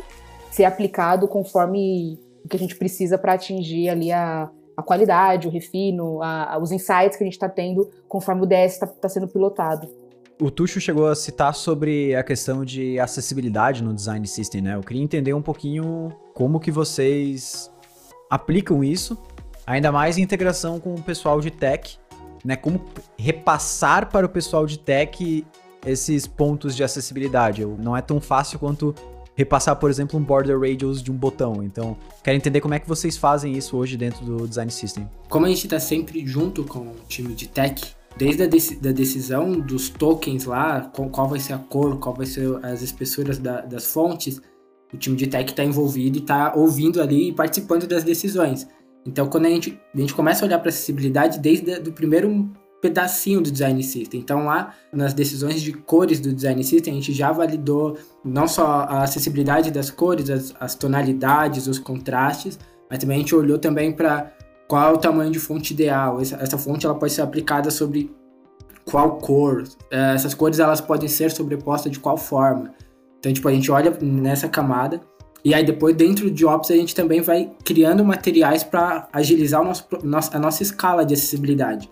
[0.49, 5.51] ser aplicado conforme o que a gente precisa para atingir ali a, a qualidade, o
[5.51, 9.07] refino, a, a, os insights que a gente está tendo conforme o DS está tá
[9.07, 10.00] sendo pilotado.
[10.41, 14.75] O Tuxo chegou a citar sobre a questão de acessibilidade no design system, né?
[14.75, 17.71] Eu queria entender um pouquinho como que vocês
[18.27, 19.15] aplicam isso,
[19.67, 21.95] ainda mais em integração com o pessoal de tech,
[22.43, 22.55] né?
[22.55, 22.83] Como
[23.19, 25.45] repassar para o pessoal de tech
[25.85, 27.63] esses pontos de acessibilidade.
[27.63, 28.95] Não é tão fácil quanto
[29.35, 31.61] repassar, por exemplo, um border radius de um botão.
[31.61, 35.07] Então, quero entender como é que vocês fazem isso hoje dentro do design system.
[35.29, 38.91] Como a gente está sempre junto com o time de tech, desde a dec da
[38.91, 43.37] decisão dos tokens lá, qual, qual, vai ser a cor, qual vai ser as espessuras
[43.37, 44.41] da, das fontes,
[44.93, 48.67] o time de tech está envolvido e está ouvindo ali e participando das decisões.
[49.05, 53.41] Então, quando a gente, a gente começa a olhar para acessibilidade desde o primeiro pedacinho
[53.41, 54.19] do design system.
[54.19, 58.65] Então, lá nas decisões de cores do design system, a gente já validou não só
[58.65, 63.91] a acessibilidade das cores, as, as tonalidades, os contrastes, mas também a gente olhou também
[63.91, 64.33] para
[64.71, 66.21] qual é o tamanho de fonte ideal.
[66.21, 68.09] Essa, essa fonte ela pode ser aplicada sobre
[68.85, 69.65] qual cor.
[69.91, 72.73] É, essas cores elas podem ser sobrepostas de qual forma.
[73.19, 75.01] Então, tipo, a gente olha nessa camada
[75.43, 79.65] e aí depois dentro de Ops a gente também vai criando materiais para agilizar o
[79.65, 79.85] nosso,
[80.31, 81.91] a nossa escala de acessibilidade.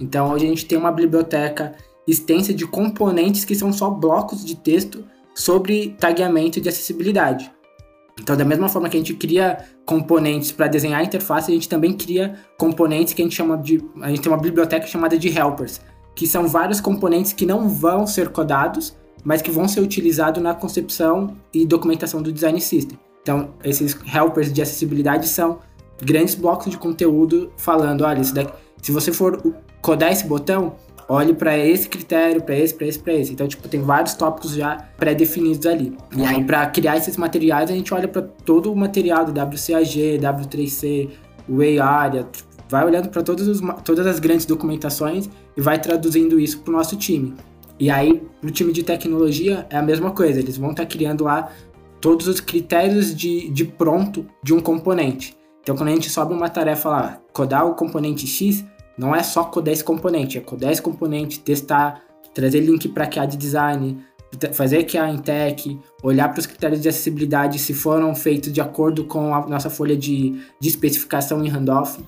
[0.00, 1.74] Então hoje a gente tem uma biblioteca
[2.06, 7.50] extensa de componentes que são só blocos de texto sobre tagueamento de acessibilidade.
[8.20, 11.68] Então, da mesma forma que a gente cria componentes para desenhar a interface, a gente
[11.68, 13.82] também cria componentes que a gente chama de.
[14.02, 15.80] A gente tem uma biblioteca chamada de helpers,
[16.14, 20.54] que são vários componentes que não vão ser codados, mas que vão ser utilizados na
[20.54, 22.98] concepção e documentação do design system.
[23.22, 25.58] Então, esses helpers de acessibilidade são
[26.02, 29.42] grandes blocos de conteúdo falando, olha, daqui, se você for
[29.80, 30.74] codar esse botão,
[31.10, 33.32] olhe para esse critério, para esse, para esse, para esse.
[33.32, 35.92] Então, tipo, tem vários tópicos já pré-definidos ali.
[36.16, 40.20] E aí, para criar esses materiais, a gente olha para todo o material do WCAG,
[40.20, 41.10] W3C,
[41.48, 42.28] Way Area,
[42.68, 47.34] vai olhando para todas as grandes documentações e vai traduzindo isso para o nosso time.
[47.76, 51.24] E aí, no time de tecnologia, é a mesma coisa, eles vão estar tá criando
[51.24, 51.50] lá
[52.00, 55.36] todos os critérios de, de pronto de um componente.
[55.60, 58.64] Então, quando a gente sobe uma tarefa lá, codar o componente X,
[59.00, 62.02] não é só codar esse componente, é codar esse componente, testar,
[62.34, 63.96] trazer link para QA de design,
[64.52, 69.04] fazer QA em tech, olhar para os critérios de acessibilidade se foram feitos de acordo
[69.04, 71.98] com a nossa folha de, de especificação em handoff.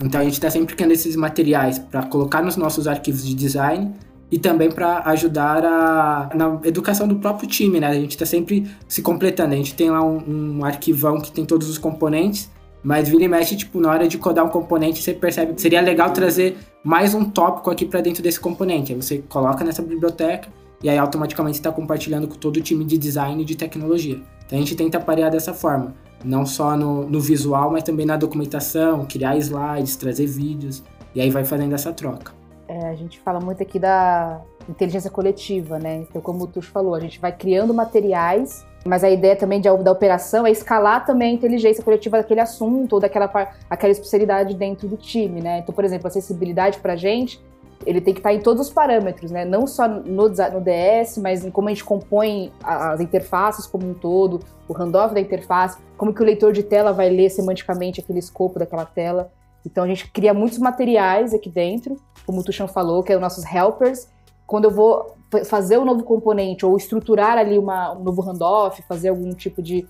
[0.00, 3.92] Então a gente está sempre criando esses materiais para colocar nos nossos arquivos de design
[4.30, 7.88] e também para ajudar a, na educação do próprio time, né?
[7.88, 9.54] A gente está sempre se completando.
[9.54, 12.48] A gente tem lá um, um arquivão que tem todos os componentes
[12.82, 15.80] mas vira e mexe, tipo, na hora de codar um componente, você percebe que seria
[15.80, 18.92] legal trazer mais um tópico aqui para dentro desse componente.
[18.92, 20.48] Aí você coloca nessa biblioteca
[20.82, 24.20] e aí automaticamente está compartilhando com todo o time de design e de tecnologia.
[24.44, 28.16] Então a gente tenta parear dessa forma, não só no, no visual, mas também na
[28.16, 30.82] documentação, criar slides, trazer vídeos,
[31.14, 32.32] e aí vai fazendo essa troca.
[32.66, 35.98] É, a gente fala muito aqui da inteligência coletiva, né?
[36.08, 39.68] Então, como o Tuxo falou, a gente vai criando materiais mas a ideia também de,
[39.78, 43.30] da operação é escalar também a inteligência coletiva daquele assunto ou daquela
[43.70, 45.58] aquela especialidade dentro do time, né?
[45.58, 47.40] Então, por exemplo, acessibilidade para a gente,
[47.86, 49.44] ele tem que estar tá em todos os parâmetros, né?
[49.44, 53.94] Não só no, no DS, mas em como a gente compõe as interfaces como um
[53.94, 58.18] todo, o handoff da interface, como que o leitor de tela vai ler semanticamente aquele
[58.18, 59.30] escopo daquela tela.
[59.64, 63.20] Então a gente cria muitos materiais aqui dentro, como o Tuchan falou, que é os
[63.20, 64.08] nossos helpers.
[64.52, 65.14] Quando eu vou
[65.46, 69.88] fazer um novo componente ou estruturar ali uma, um novo handoff, fazer algum tipo de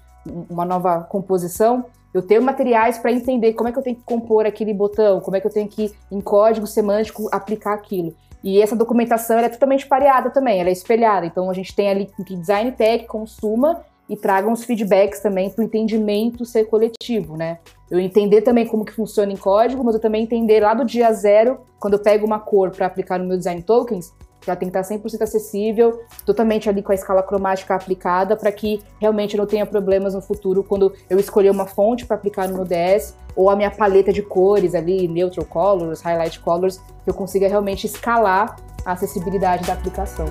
[0.49, 4.47] uma nova composição, eu tenho materiais para entender como é que eu tenho que compor
[4.47, 8.15] aquele botão, como é que eu tenho que, em código semântico, aplicar aquilo.
[8.41, 11.27] E essa documentação é totalmente pareada também, ela é espelhada.
[11.27, 15.63] Então a gente tem ali que design tech consuma e tragam os feedbacks também para
[15.63, 17.59] o entendimento ser coletivo, né?
[17.91, 21.13] Eu entender também como que funciona em código, mas eu também entender lá do dia
[21.13, 24.13] zero, quando eu pego uma cor para aplicar no meu design tokens,
[24.47, 28.81] ela tem que estar 100% acessível, totalmente ali com a escala cromática aplicada, para que
[29.01, 32.55] realmente eu não tenha problemas no futuro quando eu escolher uma fonte para aplicar no
[32.55, 37.15] meu DS, ou a minha paleta de cores ali, neutral colors, highlight colors, que eu
[37.15, 40.27] consiga realmente escalar a acessibilidade da aplicação.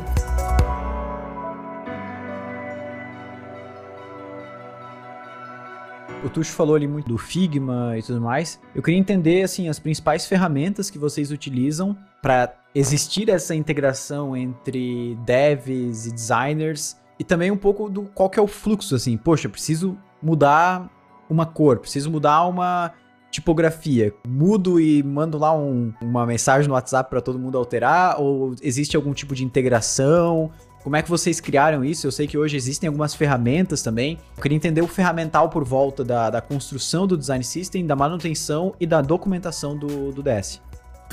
[6.24, 8.60] O Tuxo falou ali muito do Figma e tudo mais.
[8.76, 15.16] Eu queria entender assim as principais ferramentas que vocês utilizam para existir essa integração entre
[15.26, 19.18] devs e designers e também um pouco do qual que é o fluxo assim.
[19.18, 20.90] Poxa, preciso mudar
[21.30, 22.92] uma cor, preciso mudar uma
[23.30, 24.14] tipografia.
[24.28, 28.96] Mudo e mando lá um, uma mensagem no WhatsApp para todo mundo alterar ou existe
[28.96, 30.52] algum tipo de integração?
[30.84, 32.08] Como é que vocês criaram isso?
[32.08, 34.18] Eu sei que hoje existem algumas ferramentas também.
[34.36, 38.74] Eu queria entender o ferramental por volta da, da construção do design system, da manutenção
[38.80, 40.60] e da documentação do, do DS.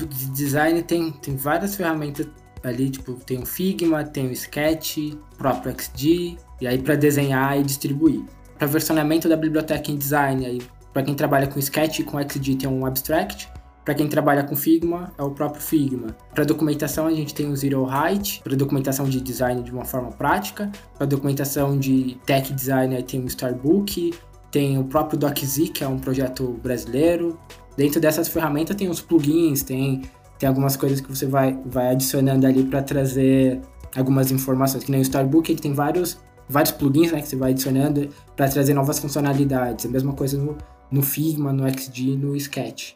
[0.05, 2.27] De design tem, tem várias ferramentas
[2.63, 4.97] ali, tipo, tem o Figma, tem o Sketch,
[5.37, 8.23] próprio XD, e aí para desenhar e distribuir.
[8.57, 12.55] Para versionamento da biblioteca em design, aí para quem trabalha com Sketch e com XD
[12.55, 13.49] tem um Abstract,
[13.89, 16.15] para quem trabalha com Figma, é o próprio Figma.
[16.35, 20.11] Para documentação, a gente tem o Zero Height, para documentação de design de uma forma
[20.11, 20.71] prática.
[20.95, 24.13] Para documentação de tech design, aí tem o Starbook,
[24.51, 27.39] tem o próprio DocZ, que é um projeto brasileiro.
[27.79, 30.01] Dentro dessas ferramentas tem os plugins, tem,
[30.37, 33.61] tem algumas coisas que você vai, vai adicionando ali para trazer
[33.95, 34.83] algumas informações.
[34.83, 38.49] Que nem o Starbook, ele tem vários, vários plugins né, que você vai adicionando para
[38.49, 39.85] trazer novas funcionalidades.
[39.85, 40.57] A mesma coisa no,
[40.91, 42.95] no Figma, no XD, no Sketch.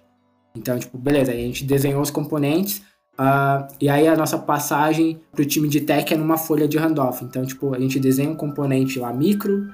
[0.54, 2.80] Então, tipo, beleza, a gente desenhou os componentes,
[3.18, 6.78] uh, e aí a nossa passagem para o time de tech é numa folha de
[6.78, 7.24] handoff.
[7.24, 9.66] Então, tipo, a gente desenha um componente lá micro,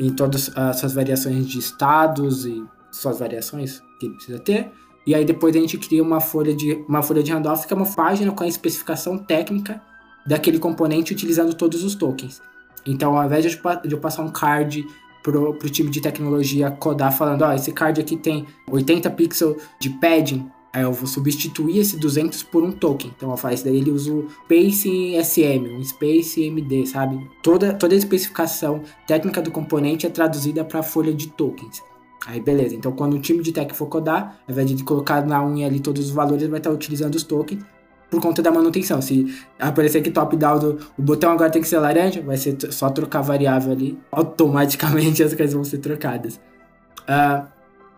[0.00, 2.64] em todas as suas variações de estados e
[2.96, 4.70] suas variações que ele precisa ter.
[5.06, 7.76] E aí depois a gente cria uma folha de uma folha de handoff que é
[7.76, 9.80] uma página com a especificação técnica
[10.26, 12.40] daquele componente utilizando todos os tokens.
[12.86, 14.86] Então, ao invés de eu passar um card
[15.22, 19.56] pro, pro time de tecnologia codar falando, ó, oh, esse card aqui tem 80 pixels
[19.80, 23.12] de padding, aí eu vou substituir esse 200 por um token.
[23.16, 27.26] Então eu faço daí ele usa o Space SM, um Space MD, sabe?
[27.42, 31.82] Toda, toda a especificação técnica do componente é traduzida para a folha de tokens.
[32.26, 35.44] Aí beleza, então quando o time de tech for codar, ao invés de colocar na
[35.44, 37.62] unha ali todos os valores, vai estar utilizando os tokens
[38.10, 39.02] por conta da manutenção.
[39.02, 42.88] Se aparecer que top-down do o botão agora tem que ser laranja, vai ser só
[42.88, 46.40] trocar variável ali, automaticamente as coisas vão ser trocadas.
[47.08, 47.46] Uh,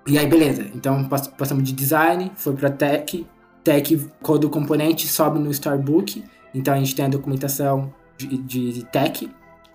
[0.07, 0.65] e aí, beleza.
[0.75, 3.27] Então, passamos de design, foi para tech.
[3.65, 6.23] Tech, code o componente, sobe no Starbook.
[6.55, 9.29] Então, a gente tem a documentação de, de tech.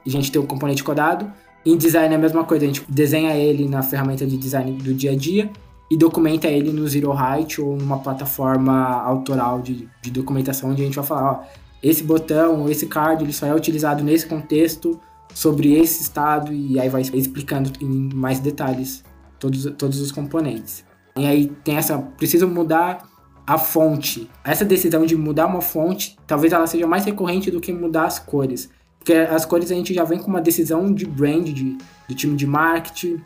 [0.05, 1.31] A gente tem o componente codado.
[1.65, 4.93] Em design é a mesma coisa, a gente desenha ele na ferramenta de design do
[4.93, 5.49] dia a dia
[5.89, 10.85] e documenta ele no Zero Height ou numa plataforma autoral de, de documentação onde a
[10.85, 11.43] gente vai falar, ó,
[11.83, 14.99] esse botão, esse card, ele só é utilizado nesse contexto,
[15.33, 19.03] sobre esse estado, e aí vai explicando em mais detalhes
[19.39, 20.85] todos, todos os componentes.
[21.17, 23.09] E aí tem essa, preciso mudar
[23.45, 24.29] a fonte.
[24.43, 28.19] Essa decisão de mudar uma fonte, talvez ela seja mais recorrente do que mudar as
[28.19, 28.69] cores.
[29.01, 31.75] Porque as cores a gente já vem com uma decisão de brand, de,
[32.07, 33.19] do time de marketing,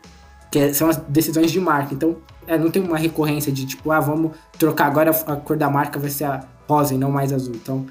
[0.49, 1.93] que são as decisões de marca.
[1.93, 2.15] Então,
[2.47, 5.99] é, não tem uma recorrência de tipo, ah, vamos trocar agora a cor da marca
[5.99, 7.53] vai ser a rosa e não mais azul.
[7.55, 7.85] Então,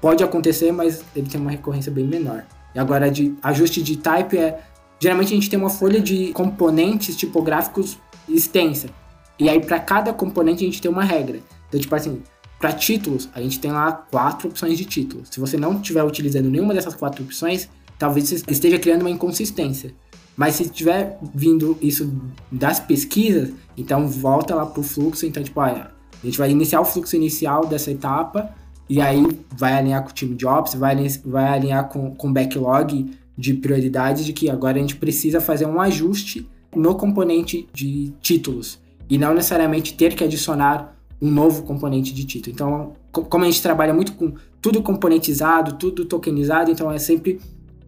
[0.00, 2.44] pode acontecer, mas ele tem uma recorrência bem menor.
[2.72, 4.60] E agora, de ajuste de type é.
[5.00, 8.88] Geralmente a gente tem uma folha de componentes tipográficos extensa.
[9.40, 11.40] E aí, para cada componente, a gente tem uma regra.
[11.68, 12.22] Então, tipo assim,
[12.64, 15.28] para títulos, a gente tem lá quatro opções de títulos.
[15.30, 19.94] Se você não estiver utilizando nenhuma dessas quatro opções, talvez você esteja criando uma inconsistência.
[20.34, 22.10] Mas se tiver vindo isso
[22.50, 25.26] das pesquisas, então volta lá pro fluxo.
[25.26, 25.90] Então, tipo, a
[26.24, 28.54] gente vai iniciar o fluxo inicial dessa etapa
[28.88, 29.22] e aí
[29.54, 34.24] vai alinhar com o time de Ops, vai, vai alinhar com o backlog de prioridades
[34.24, 38.78] de que agora a gente precisa fazer um ajuste no componente de títulos
[39.10, 42.54] e não necessariamente ter que adicionar um novo componente de título.
[42.54, 47.40] Então, como a gente trabalha muito com tudo componentizado, tudo tokenizado, então é sempre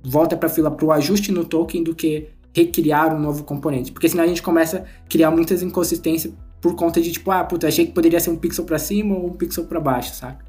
[0.03, 3.93] volta para a fila para o ajuste no token do que recriar um novo componente.
[3.93, 7.69] Porque senão a gente começa a criar muitas inconsistências por conta de tipo, ah, puta,
[7.69, 10.45] achei que poderia ser um pixel para cima ou um pixel para baixo, saca?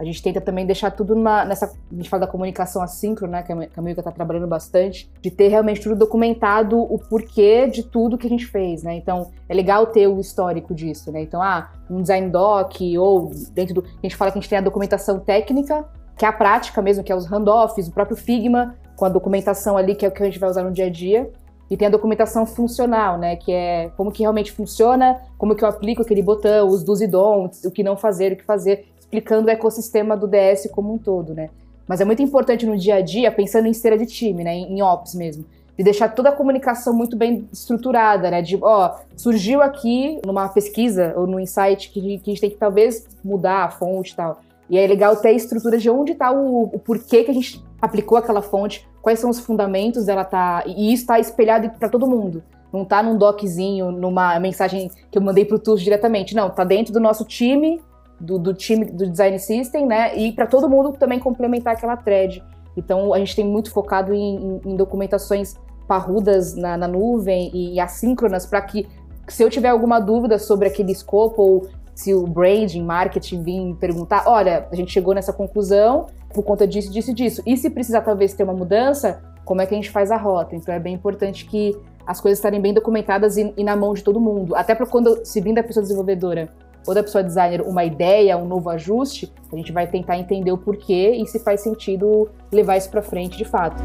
[0.00, 1.66] A gente tenta também deixar tudo numa, nessa.
[1.66, 3.68] A gente fala da comunicação assíncrona, né?
[3.68, 8.16] Que a Milka está trabalhando bastante, de ter realmente tudo documentado o porquê de tudo
[8.16, 8.94] que a gente fez, né?
[8.94, 11.20] Então, é legal ter o histórico disso, né?
[11.20, 13.82] Então, ah, um design doc, ou dentro do.
[13.82, 15.86] A gente fala que a gente tem a documentação técnica,
[16.16, 19.76] que é a prática mesmo, que é os handoffs, o próprio Figma, com a documentação
[19.76, 21.30] ali, que é o que a gente vai usar no dia a dia.
[21.70, 23.36] E tem a documentação funcional, né?
[23.36, 27.06] Que é como que realmente funciona, como que eu aplico aquele botão, os dos e
[27.06, 30.98] don'ts, o que não fazer, o que fazer, explicando o ecossistema do DS como um
[30.98, 31.50] todo, né?
[31.86, 34.54] Mas é muito importante no dia a dia, pensando em esteira de time, né?
[34.54, 35.44] Em, ops mesmo.
[35.76, 38.40] De deixar toda a comunicação muito bem estruturada, né?
[38.40, 42.56] De, ó, surgiu aqui numa pesquisa ou no insight que, que a gente tem que
[42.56, 44.40] talvez mudar a fonte e tal.
[44.68, 47.60] E é legal ter a estrutura de onde está o, o porquê que a gente
[47.82, 50.62] aplicou aquela fonte, quais são os fundamentos dela tá.
[50.64, 52.40] E isso está espelhado para todo mundo.
[52.72, 56.36] Não tá num doczinho, numa mensagem que eu mandei pro Tools diretamente.
[56.36, 57.80] Não, tá dentro do nosso time,
[58.20, 60.16] do, do time do design system, né?
[60.16, 62.42] E para todo mundo também complementar aquela thread.
[62.76, 65.54] Então a gente tem muito focado em, em, em documentações
[65.88, 68.86] parrudas na, na nuvem e, assíncronas para que
[69.26, 74.24] se eu tiver alguma dúvida sobre aquele escopo ou se o branding, marketing vir perguntar,
[74.26, 77.42] olha, a gente chegou nessa conclusão por conta disso, disso disso.
[77.44, 80.54] E se precisar talvez ter uma mudança, como é que a gente faz a rota?
[80.54, 84.02] Então é bem importante que as coisas estarem bem documentadas e, e na mão de
[84.02, 84.54] todo mundo.
[84.54, 86.48] Até para quando se vir da pessoa desenvolvedora
[86.86, 90.58] ou da pessoa designer uma ideia, um novo ajuste, a gente vai tentar entender o
[90.58, 93.82] porquê e se faz sentido levar isso para frente de fato.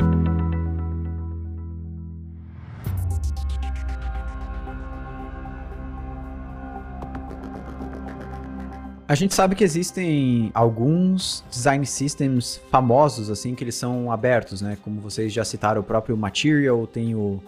[9.07, 14.77] A gente sabe que existem alguns design systems famosos, assim, que eles são abertos, né?
[14.83, 17.39] Como vocês já citaram, o próprio Material, tem o,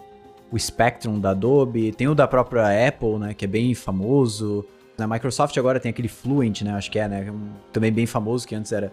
[0.52, 3.34] o Spectrum da Adobe, tem o da própria Apple, né?
[3.34, 4.64] Que é bem famoso.
[4.98, 6.72] Na Microsoft agora tem aquele Fluent, né?
[6.72, 7.32] Acho que é, né?
[7.72, 8.92] Também bem famoso, que antes era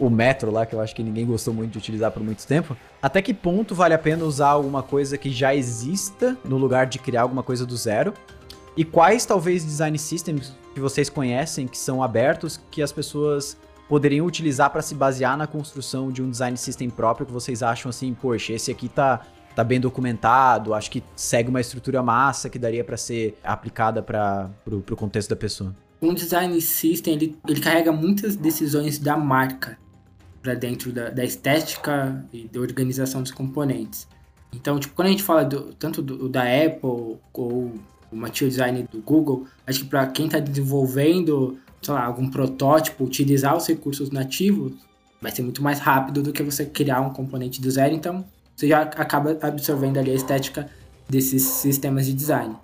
[0.00, 2.76] o Metro lá, que eu acho que ninguém gostou muito de utilizar por muito tempo.
[3.00, 6.98] Até que ponto vale a pena usar alguma coisa que já exista no lugar de
[6.98, 8.12] criar alguma coisa do zero?
[8.76, 13.56] E quais talvez design systems que vocês conhecem que são abertos que as pessoas
[13.88, 17.90] poderiam utilizar para se basear na construção de um design system próprio que vocês acham
[17.90, 19.20] assim, poxa, esse aqui tá
[19.54, 24.50] tá bem documentado, acho que segue uma estrutura massa que daria para ser aplicada para
[24.66, 25.74] o contexto da pessoa.
[26.02, 29.78] Um design system ele, ele carrega muitas decisões da marca
[30.42, 34.06] para dentro da, da, estética e da organização dos componentes.
[34.52, 37.72] Então, tipo, quando a gente fala do, tanto do, da Apple ou
[38.12, 43.04] o material design do Google, acho que para quem está desenvolvendo, sei lá, algum protótipo,
[43.04, 44.72] utilizar os recursos nativos,
[45.20, 48.24] vai ser muito mais rápido do que você criar um componente do zero, então
[48.54, 50.68] você já acaba absorvendo ali a estética
[51.08, 52.54] desses sistemas de design.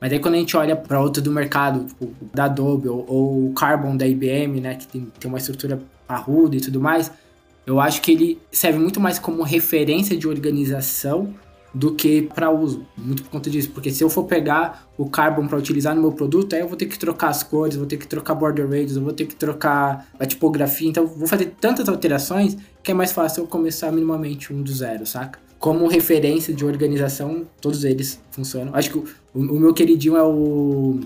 [0.00, 3.46] Mas aí quando a gente olha para outro do mercado, tipo da Adobe ou, ou,
[3.46, 7.10] o Carbon da IBM, né, que tem, tem uma estrutura parruda e tudo mais,
[7.64, 11.32] eu acho que ele serve muito mais como referência de organização
[11.74, 15.46] do que para uso, muito por conta disso, porque se eu for pegar o Carbon
[15.46, 17.96] para utilizar no meu produto, aí eu vou ter que trocar as cores, vou ter
[17.96, 21.88] que trocar border radius, eu vou ter que trocar a tipografia, então vou fazer tantas
[21.88, 25.38] alterações que é mais fácil eu começar minimamente um do zero, saca?
[25.58, 28.74] Como referência de organização, todos eles funcionam.
[28.74, 31.00] Acho que o, o meu queridinho é o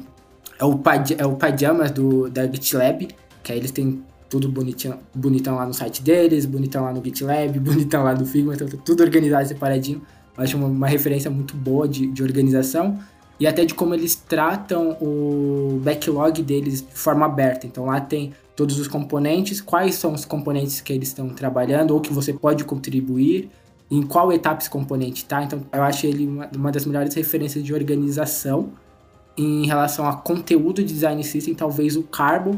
[0.58, 0.80] é o,
[1.18, 3.08] é o Pajamas do, da GitLab,
[3.42, 7.58] que aí eles têm tudo bonitinho, bonitão lá no site deles, bonitão lá no GitLab,
[7.60, 10.02] bonitão lá no Figma, então tudo organizado, separadinho.
[10.36, 12.98] Acho uma, uma referência muito boa de, de organização
[13.38, 17.66] e até de como eles tratam o backlog deles de forma aberta.
[17.66, 22.00] Então lá tem todos os componentes, quais são os componentes que eles estão trabalhando ou
[22.00, 23.50] que você pode contribuir,
[23.90, 25.42] em qual etapa esse componente está.
[25.42, 28.70] Então eu acho ele uma, uma, das melhores referências de organização.
[29.38, 32.56] Em relação a conteúdo de design system, talvez o Carbon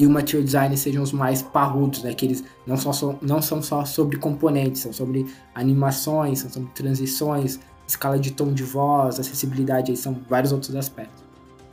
[0.00, 2.14] e o Material Design sejam os mais parrudos, né?
[2.14, 7.60] Que eles não, só, não são só sobre componentes, são sobre animações, são sobre transições,
[7.86, 11.22] escala de tom de voz, acessibilidade, aí são vários outros aspectos.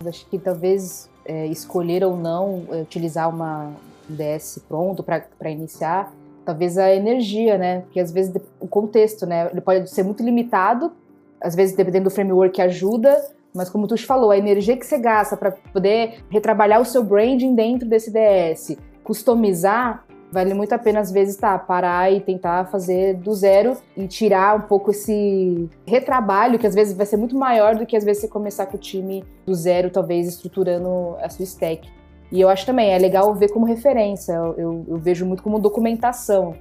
[0.06, 3.72] Acho que talvez é, escolher ou não é, utilizar uma
[4.10, 6.14] DS pronto para iniciar,
[6.44, 7.80] talvez a energia, né?
[7.84, 9.50] Porque às vezes o contexto, né?
[9.50, 10.92] Ele pode ser muito limitado,
[11.40, 14.98] às vezes dependendo do framework ajuda, mas como tu te falou, a energia que você
[14.98, 21.00] gasta para poder retrabalhar o seu branding dentro desse DS, customizar, vale muito a pena
[21.00, 26.60] às vezes tá, parar e tentar fazer do zero e tirar um pouco esse retrabalho
[26.60, 28.80] que às vezes vai ser muito maior do que às vezes você começar com o
[28.80, 31.90] time do zero, talvez estruturando a sua stack.
[32.32, 36.56] E eu acho também, é legal ver como referência, eu, eu vejo muito como documentação.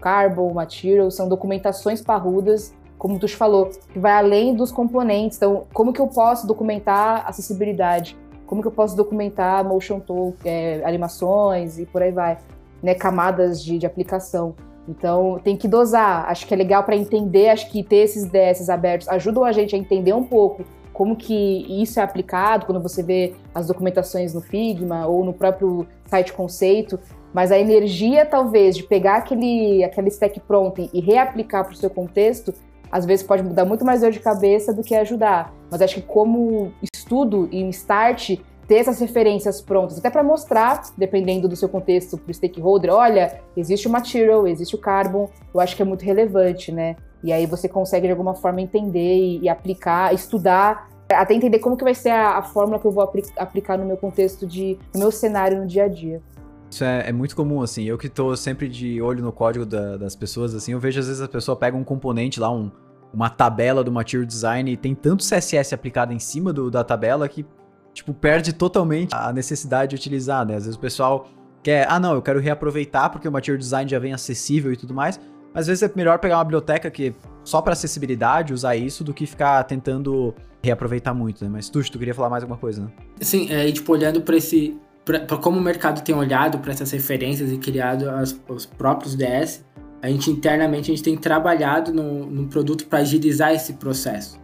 [0.00, 5.38] Carbon, Material, são documentações parrudas como tu falou, que vai além dos componentes.
[5.38, 8.16] Então, como que eu posso documentar acessibilidade?
[8.46, 12.38] Como que eu posso documentar motion talk, é, animações e por aí vai?
[12.82, 14.54] né, camadas de, de aplicação.
[14.88, 16.28] Então tem que dosar.
[16.28, 19.74] Acho que é legal para entender, acho que ter esses DS abertos ajudam a gente
[19.74, 24.40] a entender um pouco como que isso é aplicado quando você vê as documentações no
[24.40, 26.98] Figma ou no próprio site conceito.
[27.32, 31.88] Mas a energia, talvez, de pegar aquele, aquele stack pronto e reaplicar para o seu
[31.88, 32.52] contexto,
[32.90, 35.52] às vezes pode mudar muito mais dor de cabeça do que ajudar.
[35.70, 41.48] Mas acho que como estudo e start, ter essas referências prontas, até para mostrar, dependendo
[41.48, 45.74] do seu contexto, para o stakeholder, olha, existe o material, existe o carbon, eu acho
[45.74, 46.96] que é muito relevante, né?
[47.22, 51.76] E aí você consegue de alguma forma entender e, e aplicar, estudar, até entender como
[51.76, 54.78] que vai ser a, a fórmula que eu vou apli aplicar no meu contexto de,
[54.94, 56.22] no meu cenário no dia a dia.
[56.70, 57.84] Isso é, é, muito comum, assim.
[57.84, 61.06] Eu que tô sempre de olho no código da, das pessoas, assim, eu vejo às
[61.08, 62.70] vezes a pessoa pega um componente lá, um,
[63.12, 67.28] uma tabela do Material Design e tem tanto CSS aplicado em cima do, da tabela
[67.28, 67.44] que
[67.92, 70.56] tipo, perde totalmente a necessidade de utilizar, né?
[70.56, 71.28] Às vezes o pessoal
[71.62, 74.94] quer, ah, não, eu quero reaproveitar porque o material design já vem acessível e tudo
[74.94, 75.20] mais.
[75.52, 77.12] Às vezes é melhor pegar uma biblioteca que
[77.42, 81.50] só para acessibilidade usar isso do que ficar tentando reaproveitar muito, né?
[81.52, 82.90] Mas tu, tu queria falar mais alguma coisa, né?
[83.20, 84.78] Sim, é, tipo, olhando para esse
[85.40, 89.64] como o mercado tem olhado para essas referências e criado as, os próprios DS,
[90.02, 94.38] a gente internamente a gente tem trabalhado no, no produto para agilizar esse processo.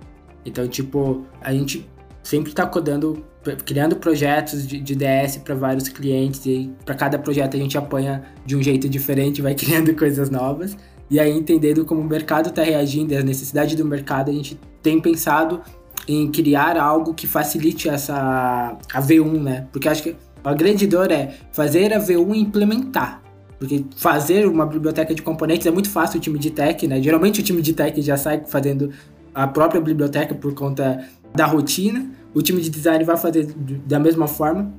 [0.45, 1.89] Então, tipo, a gente
[2.23, 3.25] sempre está codando
[3.65, 8.25] criando projetos de, de DS para vários clientes e para cada projeto a gente apanha
[8.45, 10.77] de um jeito diferente, vai criando coisas novas.
[11.09, 14.59] E aí entendendo como o mercado está reagindo e as necessidades do mercado, a gente
[14.83, 15.61] tem pensado
[16.09, 19.69] em criar algo que facilite essa a V1, né?
[19.73, 20.17] Porque acho que
[20.49, 23.23] a grande dor é fazer a V1 e implementar.
[23.59, 27.01] Porque fazer uma biblioteca de componentes é muito fácil o time de tech, né?
[27.03, 28.91] Geralmente o time de tech já sai fazendo
[29.35, 33.47] a própria biblioteca por conta da rotina o time de design vai fazer
[33.87, 34.71] da mesma forma.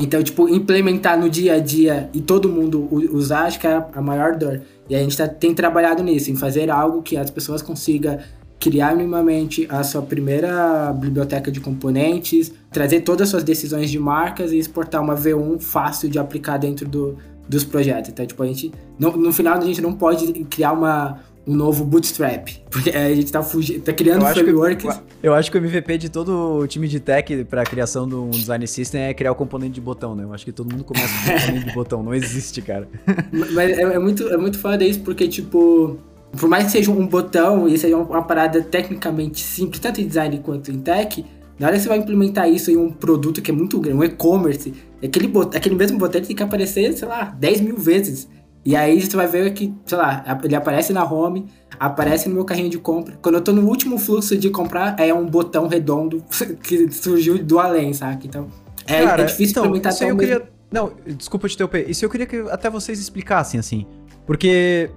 [0.00, 4.02] Então, tipo, implementar no dia a dia e todo mundo usar, acho que é a
[4.02, 4.62] maior dor.
[4.88, 8.18] E a gente tá, tem trabalhado nisso, em fazer algo que as pessoas consigam
[8.58, 14.52] criar minimamente a sua primeira biblioteca de componentes, trazer todas as suas decisões de marcas
[14.52, 17.16] e exportar uma V1 fácil de aplicar dentro do,
[17.48, 18.10] dos projetos.
[18.10, 21.84] Então, tipo, a gente, no, no final, a gente não pode criar uma, um novo
[21.84, 22.48] bootstrap.
[22.68, 24.96] Porque a gente tá, fugindo, tá criando eu frameworks.
[24.96, 28.14] Que, eu acho que o MVP de todo o time de tech para criação de
[28.14, 30.24] um design system é criar o componente de botão, né?
[30.24, 32.88] Eu acho que todo mundo começa com componente de botão, não existe, cara.
[33.32, 35.98] Mas é, é, muito, é muito foda isso, porque, tipo,
[36.36, 40.38] por mais que seja um botão e seja uma parada tecnicamente simples, tanto em design
[40.38, 41.24] quanto em tech,
[41.58, 44.04] na hora que você vai implementar isso em um produto que é muito grande, um
[44.04, 44.72] e-commerce,
[45.02, 48.28] aquele, aquele mesmo botão tem que aparecer, sei lá, 10 mil vezes.
[48.64, 51.46] E aí você vai ver que, sei lá, ele aparece na home,
[51.80, 53.18] aparece no meu carrinho de compra.
[53.22, 56.22] Quando eu tô no último fluxo de comprar, é um botão redondo
[56.62, 58.26] que surgiu do além, saca?
[58.26, 58.48] Então,
[58.86, 60.20] é, Cara, é difícil então, implementar isso eu mesmo.
[60.20, 60.58] queria...
[60.70, 61.88] Não, desculpa te interromper.
[61.88, 63.86] Isso eu queria que até vocês explicassem, assim.
[64.26, 64.90] Porque.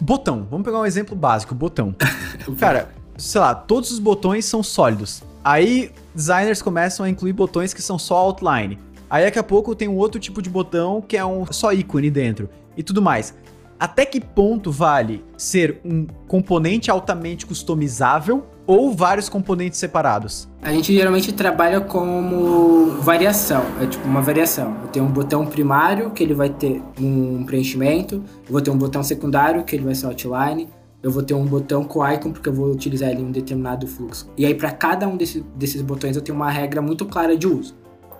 [0.00, 1.94] Botão, vamos pegar um exemplo básico, botão.
[2.58, 5.22] Cara, sei lá, todos os botões são sólidos.
[5.42, 8.78] Aí designers começam a incluir botões que são só outline.
[9.08, 12.10] Aí daqui a pouco tem um outro tipo de botão que é um só ícone
[12.10, 13.34] dentro e tudo mais.
[13.78, 20.48] Até que ponto vale ser um componente altamente customizável ou vários componentes separados?
[20.62, 24.76] A gente geralmente trabalha como variação, é tipo uma variação.
[24.82, 28.78] Eu tenho um botão primário que ele vai ter um preenchimento, eu vou ter um
[28.78, 30.68] botão secundário que ele vai ser outline,
[31.02, 33.86] eu vou ter um botão com icon porque eu vou utilizar ele em um determinado
[33.86, 34.30] fluxo.
[34.36, 37.46] E aí para cada um desse, desses botões eu tenho uma regra muito clara de
[37.46, 37.74] uso.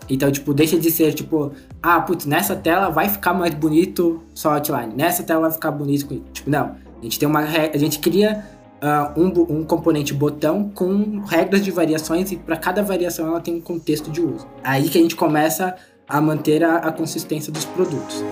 [0.09, 4.55] Então, tipo, deixa de ser, tipo, ah, putz, nessa tela vai ficar mais bonito só
[4.55, 4.93] outline.
[4.95, 6.77] Nessa tela vai ficar bonito com Tipo, não.
[7.01, 8.45] A gente tem uma a gente cria
[8.85, 13.55] uh, um, um componente botão com regras de variações e para cada variação ela tem
[13.55, 14.47] um contexto de uso.
[14.63, 15.75] Aí que a gente começa
[16.07, 18.23] a manter a, a consistência dos produtos.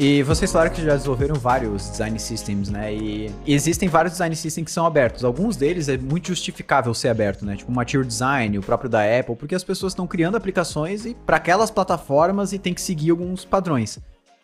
[0.00, 2.94] E vocês falaram que já desenvolveram vários design systems, né?
[2.94, 5.24] E existem vários design systems que são abertos.
[5.24, 7.56] Alguns deles é muito justificável ser aberto, né?
[7.56, 11.16] Tipo o Material Design, o próprio da Apple, porque as pessoas estão criando aplicações e
[11.26, 13.98] para aquelas plataformas e tem que seguir alguns padrões.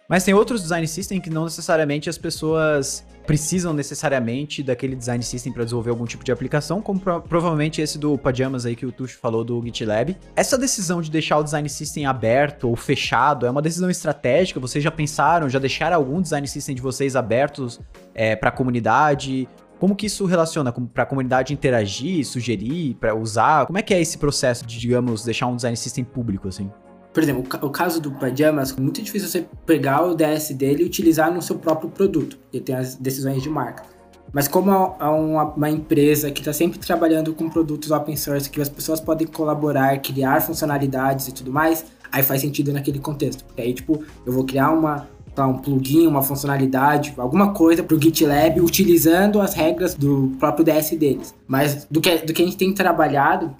[0.08, 5.50] Mas tem outros design system que não necessariamente as pessoas precisam necessariamente daquele design system
[5.50, 8.92] para desenvolver algum tipo de aplicação, como pro provavelmente esse do Pajamas aí que o
[8.92, 10.14] Tuxo falou do GitLab.
[10.36, 14.60] Essa decisão de deixar o design system aberto ou fechado é uma decisão estratégica?
[14.60, 17.80] Vocês já pensaram, já deixaram algum design system de vocês abertos
[18.14, 19.48] é, para a comunidade?
[19.80, 23.66] Como que isso relaciona para a comunidade interagir, sugerir, para usar?
[23.66, 26.70] Como é que é esse processo de, digamos, deixar um design system público assim?
[27.14, 30.86] Por exemplo, o caso do Pajamas, é muito difícil você pegar o DS dele e
[30.86, 33.84] utilizar no seu próprio produto, porque tem as decisões de marca.
[34.32, 38.60] Mas como é uma, uma empresa que está sempre trabalhando com produtos open source, que
[38.60, 43.44] as pessoas podem colaborar, criar funcionalidades e tudo mais, aí faz sentido naquele contexto.
[43.44, 45.08] Porque aí, tipo, eu vou criar uma,
[45.38, 50.90] um plugin, uma funcionalidade, alguma coisa para o GitLab utilizando as regras do próprio DS
[50.98, 51.32] deles.
[51.46, 53.54] Mas do que, do que a gente tem trabalhado,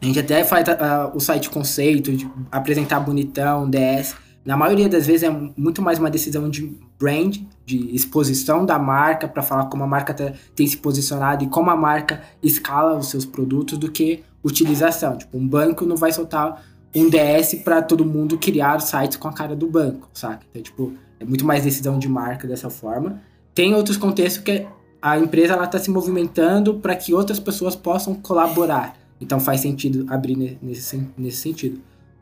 [0.00, 4.14] a gente até faz uh, o site conceito, de apresentar bonitão, DS.
[4.44, 9.28] Na maioria das vezes é muito mais uma decisão de brand, de exposição da marca,
[9.28, 13.08] para falar como a marca tá, tem se posicionado e como a marca escala os
[13.08, 15.18] seus produtos, do que utilização.
[15.18, 16.62] Tipo, um banco não vai soltar
[16.94, 20.46] um DS para todo mundo criar sites com a cara do banco, saca?
[20.50, 23.20] Então, tipo, é muito mais decisão de marca dessa forma.
[23.54, 24.66] Tem outros contextos que
[25.02, 28.96] a empresa ela está se movimentando para que outras pessoas possam colaborar.
[29.20, 31.80] Então faz sentido abrir nesse, nesse sentido.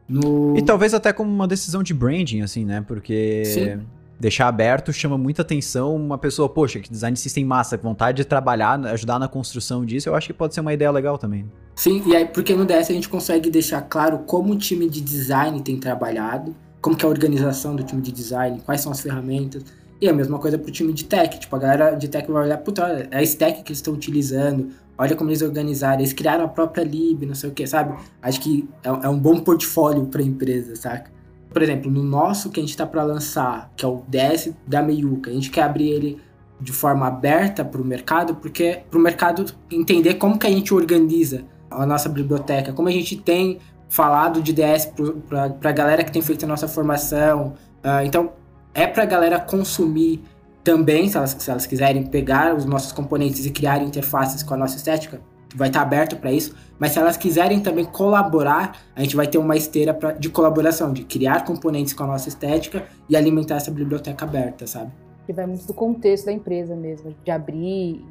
[0.09, 0.57] No...
[0.57, 2.83] E talvez até como uma decisão de branding, assim, né?
[2.87, 3.81] Porque Sim.
[4.19, 5.97] deixar aberto chama muita atenção.
[5.97, 10.15] Uma pessoa, poxa, que design system massa, vontade de trabalhar, ajudar na construção disso, eu
[10.15, 11.45] acho que pode ser uma ideia legal também.
[11.75, 15.01] Sim, e aí porque no DS a gente consegue deixar claro como o time de
[15.01, 16.55] design tem trabalhado
[16.87, 19.65] como que é a organização do time de design, quais são as ferramentas.
[20.01, 21.39] E a mesma coisa para o time de tech.
[21.39, 24.71] Tipo, a galera de tech vai olhar, puta, é a stack que eles estão utilizando,
[24.99, 27.95] olha como eles organizaram, eles criaram a própria lib, não sei o que, sabe?
[28.21, 31.11] Acho que é, é um bom portfólio para a empresa, saca?
[31.51, 34.83] Por exemplo, no nosso que a gente está para lançar, que é o DS da
[34.83, 36.21] Meiuca, a gente quer abrir ele
[36.61, 40.73] de forma aberta para o mercado, porque para o mercado entender como que a gente
[40.73, 44.93] organiza a nossa biblioteca, como a gente tem falado de DS
[45.29, 47.55] para a galera que tem feito a nossa formação.
[47.85, 48.33] Uh, então,
[48.77, 50.23] é para a galera consumir
[50.63, 54.57] também, se elas, se elas quiserem pegar os nossos componentes e criar interfaces com a
[54.57, 55.21] nossa estética,
[55.55, 56.55] vai estar tá aberto para isso.
[56.79, 60.93] Mas se elas quiserem também colaborar, a gente vai ter uma esteira pra, de colaboração,
[60.93, 64.93] de criar componentes com a nossa estética e alimentar essa biblioteca aberta, sabe?
[65.25, 68.05] Que vai muito do contexto da empresa mesmo, de abrir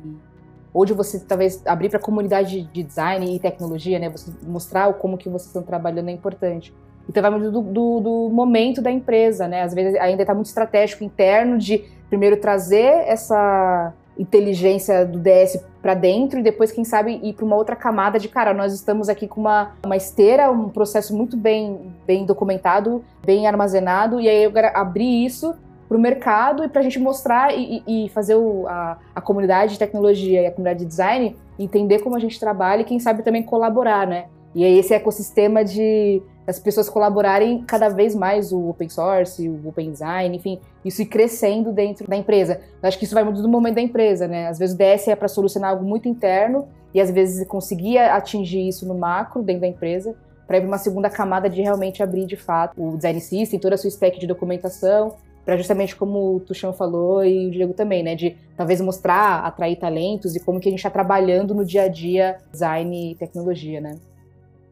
[0.74, 4.10] ou de você talvez abrir para a comunidade de design e tecnologia, né?
[4.10, 6.74] Você mostrar como que vocês estão trabalhando é importante.
[7.08, 9.62] Então vai muito do, do, do momento da empresa, né?
[9.62, 15.94] Às vezes ainda está muito estratégico interno de primeiro trazer essa inteligência do DS para
[15.94, 19.28] dentro e depois, quem sabe, ir para uma outra camada de, cara, nós estamos aqui
[19.28, 24.52] com uma, uma esteira, um processo muito bem, bem documentado, bem armazenado, e aí eu
[24.52, 25.54] quero abrir isso
[25.88, 29.74] para o mercado e para a gente mostrar e, e fazer o, a, a, comunidade
[29.74, 33.22] de tecnologia e a comunidade de design entender como a gente trabalha e quem sabe
[33.22, 34.26] também colaborar, né?
[34.56, 39.68] E aí esse ecossistema de as pessoas colaborarem cada vez mais o open source, o
[39.68, 42.62] open design, enfim, isso ir crescendo dentro da empresa.
[42.82, 44.48] Eu acho que isso vai muito do momento da empresa, né?
[44.48, 48.68] Às vezes o DS é para solucionar algo muito interno e às vezes conseguia atingir
[48.68, 50.16] isso no macro dentro da empresa
[50.48, 53.78] para ir uma segunda camada de realmente abrir de fato o design system, toda a
[53.78, 58.16] sua stack de documentação para justamente como o Tuxão falou e o Diego também, né,
[58.16, 61.88] de talvez mostrar, atrair talentos e como que a gente está trabalhando no dia a
[61.88, 63.98] dia design e tecnologia, né?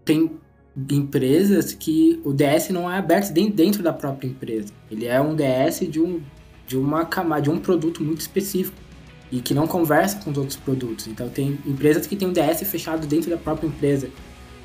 [0.04, 0.32] Tem
[0.90, 4.74] empresas que o DS não é aberto dentro da própria empresa.
[4.90, 6.22] Ele é um DS de um
[6.66, 8.78] de uma camada, de um produto muito específico
[9.32, 11.08] e que não conversa com os outros produtos.
[11.08, 14.10] Então tem empresas que têm um DS fechado dentro da própria empresa.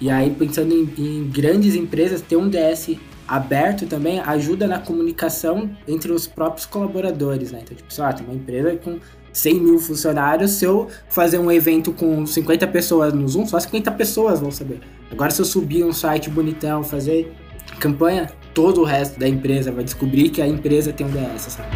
[0.00, 2.96] E aí pensando em, em grandes empresas, ter um DS
[3.26, 7.60] aberto também ajuda na comunicação entre os próprios colaboradores, né?
[7.62, 8.98] Então, tipo, lá, tem uma empresa com
[9.32, 13.90] 100 mil funcionários, se eu fazer um evento com 50 pessoas no Zoom, só 50
[13.92, 14.80] pessoas vão saber.
[15.10, 17.32] Agora, se eu subir um site bonitão, fazer
[17.80, 21.68] campanha, todo o resto da empresa vai descobrir que a empresa tem um DS, sabe?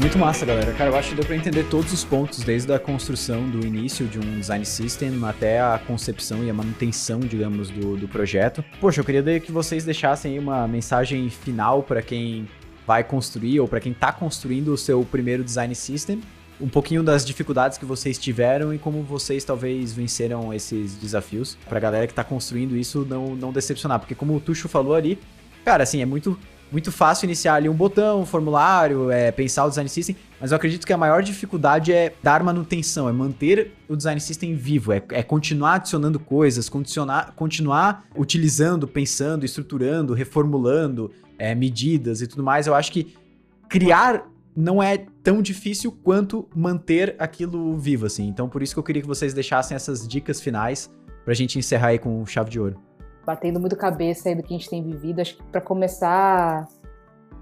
[0.00, 0.72] Muito massa, galera.
[0.72, 4.06] Cara, eu acho que deu pra entender todos os pontos, desde a construção do início
[4.06, 8.64] de um design system até a concepção e a manutenção, digamos, do, do projeto.
[8.80, 12.48] Poxa, eu queria que vocês deixassem aí uma mensagem final para quem
[12.88, 16.22] vai construir ou para quem tá construindo o seu primeiro design system.
[16.58, 21.58] Um pouquinho das dificuldades que vocês tiveram e como vocês talvez venceram esses desafios.
[21.68, 24.00] Pra galera que tá construindo isso não, não decepcionar.
[24.00, 25.18] Porque como o Tuxo falou ali,
[25.66, 26.38] cara, assim, é muito
[26.70, 30.56] muito fácil iniciar ali um botão, um formulário, é, pensar o design system, mas eu
[30.56, 35.02] acredito que a maior dificuldade é dar manutenção, é manter o design system vivo, é,
[35.12, 36.70] é continuar adicionando coisas,
[37.34, 42.66] continuar utilizando, pensando, estruturando, reformulando é, medidas e tudo mais.
[42.66, 43.16] Eu acho que
[43.68, 48.26] criar não é tão difícil quanto manter aquilo vivo, assim.
[48.26, 50.90] Então, por isso que eu queria que vocês deixassem essas dicas finais
[51.24, 52.88] pra gente encerrar aí com chave de ouro
[53.28, 55.20] batendo muito cabeça aí do que a gente tem vivido.
[55.20, 56.66] Acho que para começar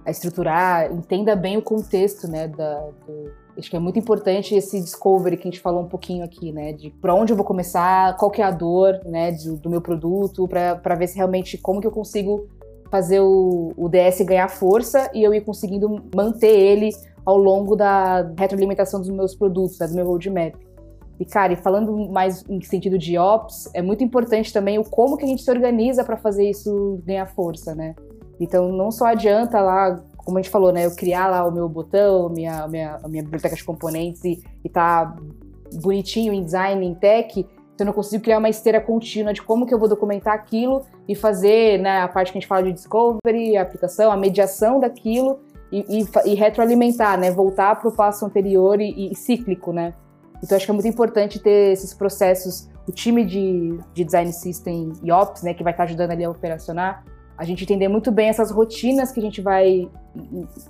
[0.04, 2.74] a estruturar, entenda bem o contexto, né, da,
[3.06, 6.50] do, acho que é muito importante esse discovery que a gente falou um pouquinho aqui,
[6.50, 9.70] né, de para onde eu vou começar, qual que é a dor, né, do, do
[9.70, 12.48] meu produto, para ver se realmente como que eu consigo
[12.96, 16.88] fazer o, o DS ganhar força e eu ir conseguindo manter ele
[17.26, 20.54] ao longo da retroalimentação dos meus produtos, né, do meu roadmap.
[21.20, 25.16] E, cara, e falando mais em sentido de ops, é muito importante também o como
[25.18, 27.94] que a gente se organiza para fazer isso ganhar força, né?
[28.40, 31.68] Então, não só adianta lá, como a gente falou, né, eu criar lá o meu
[31.68, 35.16] botão, minha, minha, minha biblioteca de componentes e, e tá
[35.82, 37.46] bonitinho em design, em tech,
[37.76, 40.80] então eu não consigo criar uma esteira contínua de como que eu vou documentar aquilo
[41.06, 44.80] e fazer né, a parte que a gente fala de discovery, a aplicação, a mediação
[44.80, 47.30] daquilo e, e, e retroalimentar, né?
[47.30, 49.92] Voltar para o passo anterior e, e, cíclico, né?
[50.42, 54.92] Então acho que é muito importante ter esses processos, o time de, de design system
[55.02, 57.04] e ops, né, que vai estar ajudando ali a operacionar,
[57.36, 59.90] a gente entender muito bem essas rotinas que a gente vai,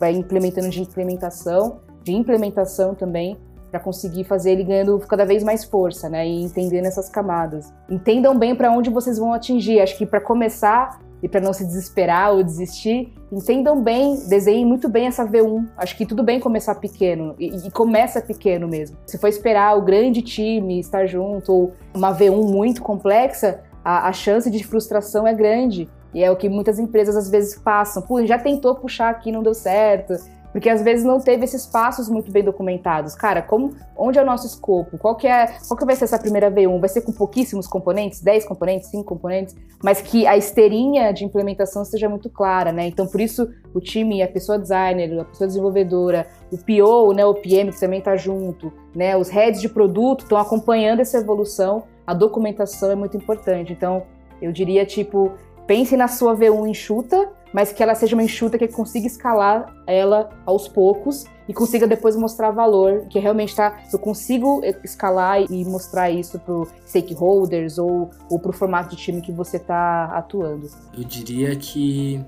[0.00, 3.36] vai implementando de implementação, de implementação também,
[3.70, 6.26] para conseguir fazer ele ganhando cada vez mais força, né?
[6.26, 7.72] E entendendo essas camadas.
[7.90, 9.80] Entendam bem para onde vocês vão atingir.
[9.80, 14.88] Acho que para começar e para não se desesperar ou desistir, entendam bem, desenhem muito
[14.88, 15.66] bem essa V1.
[15.76, 18.96] Acho que tudo bem começar pequeno e, e começa pequeno mesmo.
[19.06, 24.12] Se for esperar o grande time estar junto ou uma V1 muito complexa, a, a
[24.12, 25.88] chance de frustração é grande.
[26.14, 28.02] E é o que muitas empresas às vezes passam.
[28.02, 30.14] Pô, já tentou puxar aqui, não deu certo
[30.56, 33.14] porque às vezes não teve esses passos muito bem documentados.
[33.14, 34.96] Cara, como, onde é o nosso escopo?
[34.96, 36.80] Qual que, é, qual que vai ser essa primeira V1?
[36.80, 39.54] Vai ser com pouquíssimos componentes, 10 componentes, 5 componentes,
[39.84, 42.86] mas que a esteirinha de implementação seja muito clara, né?
[42.86, 47.34] Então, por isso, o time, a pessoa designer, a pessoa desenvolvedora, o PO, né, o
[47.34, 52.14] PM que também está junto, né, os heads de produto estão acompanhando essa evolução, a
[52.14, 53.74] documentação é muito importante.
[53.74, 54.04] Então,
[54.40, 55.34] eu diria, tipo,
[55.66, 60.28] pense na sua V1 enxuta, mas que ela seja uma enxuta que consiga escalar ela
[60.44, 66.10] aos poucos e consiga depois mostrar valor, que realmente tá, eu consigo escalar e mostrar
[66.10, 70.68] isso para stakeholders ou, ou o formato de time que você está atuando.
[70.92, 72.22] Eu diria que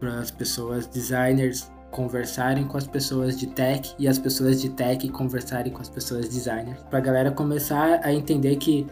[0.00, 5.08] para as pessoas designers conversarem com as pessoas de tech e as pessoas de tech
[5.10, 8.84] conversarem com as pessoas designers, para a galera começar a entender que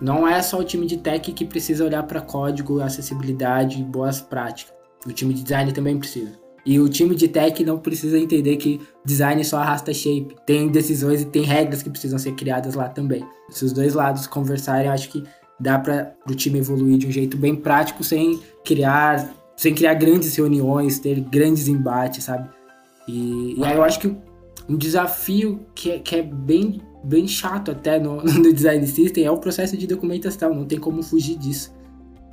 [0.00, 4.20] não é só o time de tech que precisa olhar para código, acessibilidade e boas
[4.20, 4.79] práticas.
[5.06, 6.32] O time de design também precisa.
[6.64, 10.36] E o time de tech não precisa entender que design só arrasta shape.
[10.46, 13.24] Tem decisões e tem regras que precisam ser criadas lá também.
[13.48, 15.24] Se os dois lados conversarem, acho que
[15.58, 20.34] dá para o time evoluir de um jeito bem prático sem criar sem criar grandes
[20.34, 22.48] reuniões, ter grandes embates, sabe?
[23.06, 24.16] E, e aí eu acho que
[24.66, 29.30] um desafio que é, que é bem, bem chato até no, no design system é
[29.30, 31.74] o processo de documentação, não tem como fugir disso.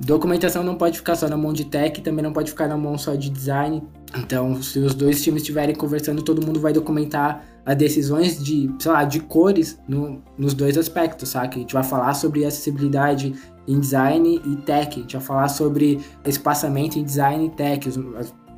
[0.00, 2.96] Documentação não pode ficar só na mão de tech, também não pode ficar na mão
[2.96, 3.82] só de design.
[4.16, 8.92] Então, se os dois times estiverem conversando, todo mundo vai documentar as decisões de, sei
[8.92, 11.56] lá, de cores no, nos dois aspectos, sabe?
[11.56, 13.34] A gente vai falar sobre acessibilidade
[13.66, 17.98] em design e tech, a gente vai falar sobre espaçamento em design e tech, os,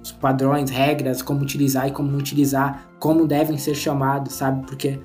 [0.03, 4.65] os padrões, regras, como utilizar e como não utilizar, como devem ser chamados, sabe?
[4.67, 5.01] Porque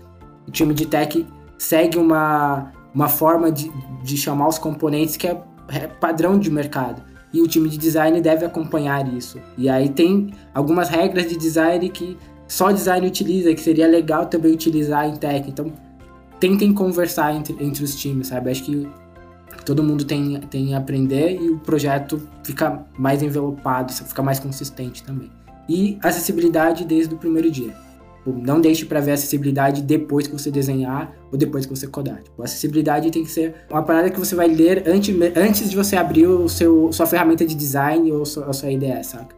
[0.45, 1.25] o time de tech
[1.57, 3.71] segue uma, uma forma de,
[4.03, 7.01] de chamar os componentes que é é padrão de mercado.
[7.33, 9.41] E o time de design deve acompanhar isso.
[9.57, 14.53] E aí tem algumas regras de design que só design utiliza, que seria legal também
[14.53, 15.49] utilizar em tech.
[15.49, 15.73] Então,
[16.39, 18.51] tentem conversar entre, entre os times, sabe?
[18.51, 18.87] Acho que
[19.65, 25.03] todo mundo tem, tem a aprender e o projeto fica mais envelopado, fica mais consistente
[25.03, 25.29] também.
[25.67, 27.84] E acessibilidade desde o primeiro dia.
[28.25, 31.85] Tipo, não deixe para ver a acessibilidade depois que você desenhar ou depois que você
[31.85, 32.23] codar.
[32.23, 35.75] Tipo, a acessibilidade tem que ser uma parada que você vai ler antes, antes de
[35.75, 39.35] você abrir o seu, sua ferramenta de design ou a sua IDE, saca?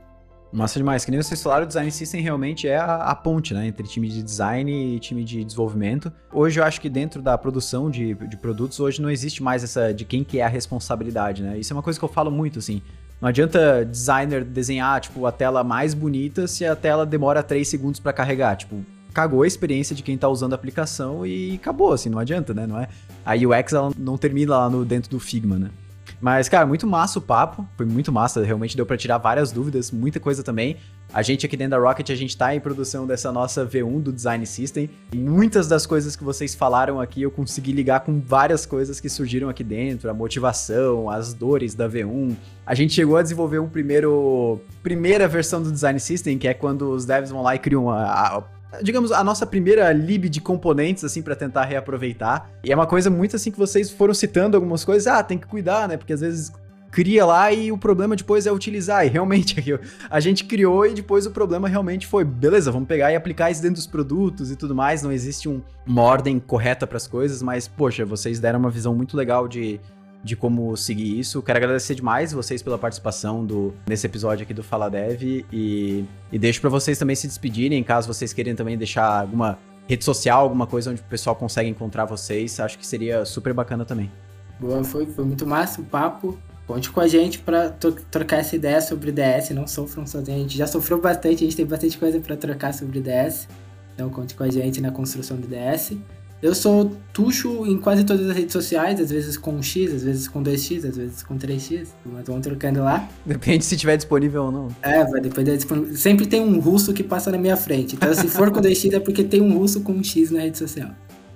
[0.53, 1.03] Massa demais.
[1.03, 3.67] Que nem vocês falaram, o Design System realmente é a, a, ponte, né?
[3.67, 6.09] Entre time de design e time de desenvolvimento.
[6.31, 9.93] Hoje eu acho que dentro da produção de, de produtos, hoje não existe mais essa
[9.93, 11.59] de quem que é a responsabilidade, né?
[11.59, 12.81] Isso é uma coisa que eu falo muito, assim.
[13.19, 17.99] Não adianta designer desenhar, tipo, a tela mais bonita se a tela demora 3 segundos
[17.99, 18.55] para carregar.
[18.55, 22.53] Tipo, cagou a experiência de quem tá usando a aplicação e acabou, assim, não adianta,
[22.53, 22.67] né?
[22.67, 22.87] Não é?
[23.25, 25.71] A UX ela não termina lá no, dentro do Figma, né?
[26.19, 27.67] Mas, cara, muito massa o papo.
[27.77, 28.43] Foi muito massa.
[28.43, 30.77] Realmente deu para tirar várias dúvidas, muita coisa também.
[31.13, 34.11] A gente aqui dentro da Rocket, a gente tá em produção dessa nossa V1 do
[34.11, 34.89] Design System.
[35.13, 39.07] E muitas das coisas que vocês falaram aqui, eu consegui ligar com várias coisas que
[39.07, 40.09] surgiram aqui dentro.
[40.09, 42.35] A motivação, as dores da V1.
[42.65, 44.59] A gente chegou a desenvolver um primeiro...
[44.83, 48.03] Primeira versão do Design System, que é quando os devs vão lá e criam a,
[48.03, 48.43] a
[48.81, 52.49] digamos, a nossa primeira lib de componentes, assim, para tentar reaproveitar.
[52.63, 55.07] E é uma coisa muito assim que vocês foram citando algumas coisas.
[55.07, 55.97] Ah, tem que cuidar, né?
[55.97, 56.51] Porque às vezes
[56.91, 59.05] cria lá e o problema depois é utilizar.
[59.05, 59.55] E realmente
[60.09, 63.61] a gente criou e depois o problema realmente foi, beleza, vamos pegar e aplicar isso
[63.61, 65.03] dentro dos produtos e tudo mais.
[65.03, 68.95] Não existe um, uma ordem correta para as coisas, mas poxa, vocês deram uma visão
[68.95, 69.79] muito legal de
[70.27, 71.41] de como seguir isso.
[71.41, 76.37] Quero agradecer demais vocês pela participação do, nesse episódio aqui do Fala Dev e, e
[76.37, 79.57] deixo para vocês também se despedirem, caso vocês queiram também deixar alguma
[79.87, 83.85] rede social, alguma coisa onde o pessoal consegue encontrar vocês, acho que seria super bacana
[83.85, 84.11] também.
[84.59, 86.37] Boa, foi, foi muito massa o papo.
[86.65, 90.39] Conte com a gente para trocar essa ideia sobre DS, não sofram sozinhos.
[90.39, 93.47] A gente já sofreu bastante, a gente tem bastante coisa para trocar sobre DS.
[93.95, 95.93] Então conte com a gente na construção do DS.
[96.39, 100.03] Eu sou tuxo em quase todas as redes sociais, às vezes com um X, às
[100.03, 103.09] vezes com 2X, às vezes com 3X, mas vamos trocando lá.
[103.25, 104.67] Depende se tiver disponível ou não.
[104.83, 105.95] É, vai depender disponível.
[105.95, 107.95] Sempre tem um russo que passa na minha frente.
[107.95, 110.59] Então, se for com 2X é porque tem um russo com um X na rede
[110.59, 110.91] social.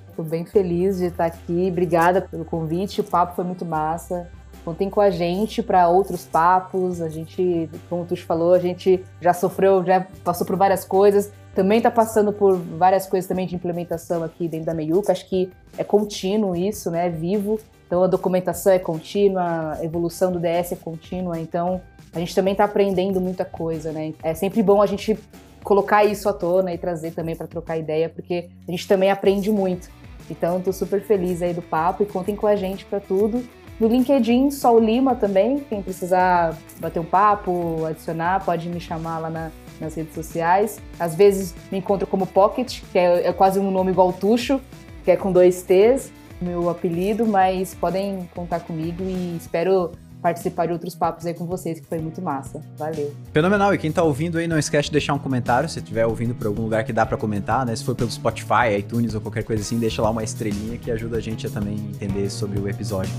[0.08, 1.70] Estou bem feliz de estar aqui.
[1.72, 3.02] Obrigada pelo convite.
[3.02, 4.30] O papo foi muito massa.
[4.64, 7.02] Contem com a gente para outros papos.
[7.02, 11.32] A gente, como o Tuxo falou, a gente já sofreu, já passou por várias coisas
[11.54, 15.12] também está passando por várias coisas também de implementação aqui dentro da Meiuca.
[15.12, 17.08] Acho que é contínuo isso, né?
[17.08, 17.60] É vivo.
[17.86, 21.38] Então a documentação é contínua, a evolução do DS é contínua.
[21.40, 21.82] Então
[22.14, 24.14] a gente também está aprendendo muita coisa, né?
[24.24, 25.18] É sempre bom a gente
[25.64, 29.52] colocar isso à tona e trazer também para trocar ideia, porque a gente também aprende
[29.52, 29.90] muito.
[30.30, 33.44] Então estou super feliz aí do papo e contem com a gente para tudo.
[33.80, 39.30] No LinkedIn, Sol Lima também, quem precisar bater um papo, adicionar, pode me chamar lá
[39.30, 40.80] na, nas redes sociais.
[40.98, 44.62] Às vezes me encontro como Pocket, que é, é quase um nome igual Tuxo,
[45.04, 50.74] que é com dois T's, meu apelido, mas podem contar comigo e espero participar de
[50.74, 52.62] outros papos aí com vocês, que foi muito massa.
[52.78, 53.12] Valeu.
[53.34, 53.74] Fenomenal.
[53.74, 56.48] E quem tá ouvindo aí, não esquece de deixar um comentário, se estiver ouvindo por
[56.48, 57.76] algum lugar que dá para comentar, né?
[57.76, 61.18] Se for pelo Spotify, iTunes ou qualquer coisa assim, deixa lá uma estrelinha que ajuda
[61.18, 63.12] a gente a também entender sobre o episódio.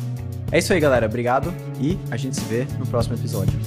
[0.51, 1.07] É isso aí, galera.
[1.07, 3.59] Obrigado e a gente se vê no próximo episódio.